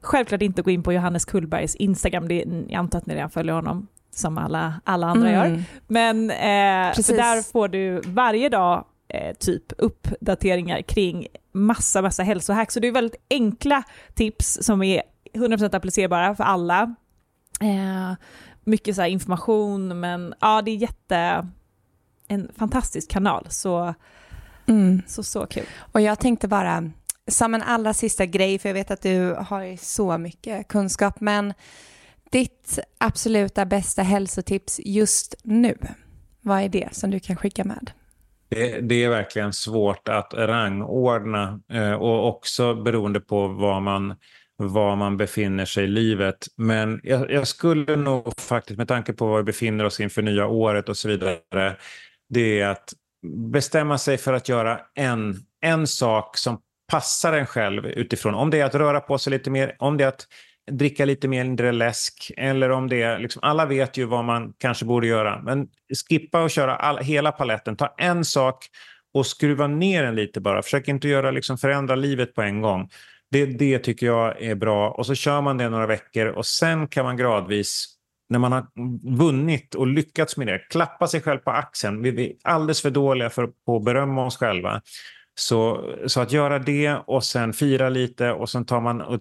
[0.00, 3.30] självklart inte att gå in på Johannes Kullbergs Instagram, det, jag antar att ni redan
[3.30, 5.52] följer honom som alla, alla andra mm.
[5.52, 5.64] gör.
[5.86, 12.70] Men eh, där får du varje dag eh, typ uppdateringar kring massa, massa hälsohack.
[12.70, 13.82] Så det är väldigt enkla
[14.14, 15.02] tips som är
[15.34, 16.94] 100% applicerbara för alla.
[17.60, 18.14] Eh,
[18.64, 21.48] mycket så information, men ja, det är jätte,
[22.28, 23.46] en fantastisk kanal.
[23.50, 23.94] Så
[24.70, 25.02] Mm.
[25.06, 25.64] Så, så kul.
[25.92, 26.90] Och jag tänkte bara,
[27.26, 31.54] som en allra sista grej, för jag vet att du har så mycket kunskap, men
[32.30, 35.78] ditt absoluta bästa hälsotips just nu,
[36.40, 37.90] vad är det som du kan skicka med?
[38.48, 44.16] Det, det är verkligen svårt att rangordna eh, och också beroende på vad man
[44.66, 46.46] var man befinner sig i livet.
[46.56, 50.46] Men jag, jag, skulle nog faktiskt, med tanke på var vi befinner oss inför nya
[50.46, 51.76] året och så vidare,
[52.28, 52.92] det är att
[53.52, 58.34] bestämma sig för att göra en, en sak som passar en själv utifrån.
[58.34, 60.26] Om det är att röra på sig lite mer, om det är att
[60.70, 64.84] dricka lite mindre läsk eller om det är, liksom, alla vet ju vad man kanske
[64.84, 65.42] borde göra.
[65.42, 65.68] Men
[66.08, 67.76] skippa och köra all, hela paletten.
[67.76, 68.66] Ta en sak
[69.14, 70.62] och skruva ner den lite bara.
[70.62, 72.88] Försök inte göra, liksom, förändra livet på en gång.
[73.30, 74.90] Det, det tycker jag är bra.
[74.90, 77.96] Och så kör man det några veckor och sen kan man gradvis
[78.28, 78.66] när man har
[79.16, 82.02] vunnit och lyckats med det, klappa sig själv på axeln.
[82.02, 84.82] Vi är alldeles för dåliga för att berömma oss själva.
[85.34, 89.20] Så, så att göra det och sen fira lite och sen tar man och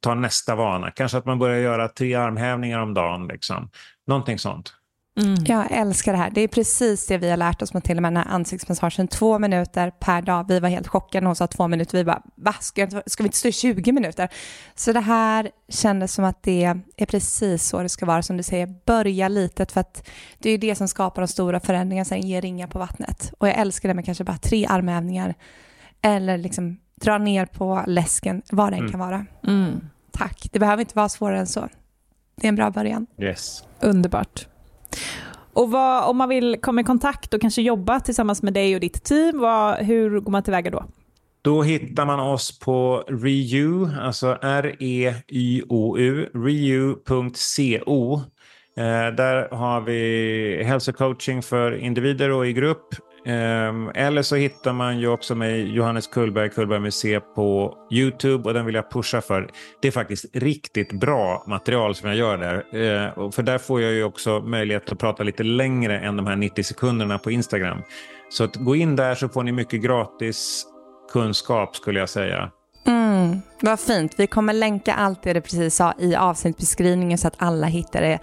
[0.00, 0.90] tar nästa vana.
[0.90, 3.26] Kanske att man börjar göra tre armhävningar om dagen.
[3.26, 3.70] Liksom.
[4.06, 4.74] Någonting sånt.
[5.18, 5.44] Mm.
[5.44, 6.30] Jag älskar det här.
[6.30, 9.08] Det är precis det vi har lärt oss med till och med den här ansiktsmassagen.
[9.08, 10.44] Två minuter per dag.
[10.48, 11.98] Vi var helt chockade när hon sa två minuter.
[11.98, 12.54] Vi bara, va?
[12.60, 14.28] Ska, inte, ska vi inte stå i 20 minuter?
[14.74, 16.64] Så det här kändes som att det
[16.96, 18.22] är precis så det ska vara.
[18.22, 19.72] Som du säger, börja litet.
[19.72, 20.08] För att
[20.38, 22.04] det är det som skapar de stora förändringarna.
[22.04, 23.32] Sen ger ringar på vattnet.
[23.38, 25.34] Och jag älskar det med kanske bara tre armhävningar.
[26.02, 28.90] Eller liksom dra ner på läsken, vad det än mm.
[28.90, 29.26] kan vara.
[29.46, 29.80] Mm.
[30.12, 30.48] Tack.
[30.52, 31.68] Det behöver inte vara svårare än så.
[32.36, 33.06] Det är en bra början.
[33.18, 33.64] Yes.
[33.80, 34.46] Underbart.
[35.52, 38.80] Och vad, om man vill komma i kontakt och kanske jobba tillsammans med dig och
[38.80, 40.84] ditt team, vad, hur går man tillväga då?
[41.42, 48.14] Då hittar man oss på REU, alltså R-E-Y-O-U, reu.co.
[48.76, 52.94] Eh, där har vi hälsocoaching för individer och i grupp.
[53.28, 58.54] Ehm, eller så hittar man ju också mig, Johannes Kullberg, Kullberg Museet, på YouTube och
[58.54, 59.50] den vill jag pusha för.
[59.82, 62.76] Det är faktiskt riktigt bra material som jag gör där.
[62.76, 66.36] Ehm, för där får jag ju också möjlighet att prata lite längre än de här
[66.36, 67.82] 90 sekunderna på Instagram.
[68.28, 70.66] Så att gå in där så får ni mycket gratis
[71.12, 72.50] kunskap skulle jag säga.
[72.86, 74.14] Mm, vad fint.
[74.16, 78.18] Vi kommer länka allt det du precis sa i avsnittbeskrivningen så att alla hittar det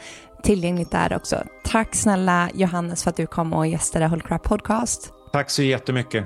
[0.46, 1.44] tillgängligt där också.
[1.64, 5.14] Tack snälla Johannes för att du kom och gästade Whole Crap Podcast.
[5.32, 6.26] Tack så jättemycket.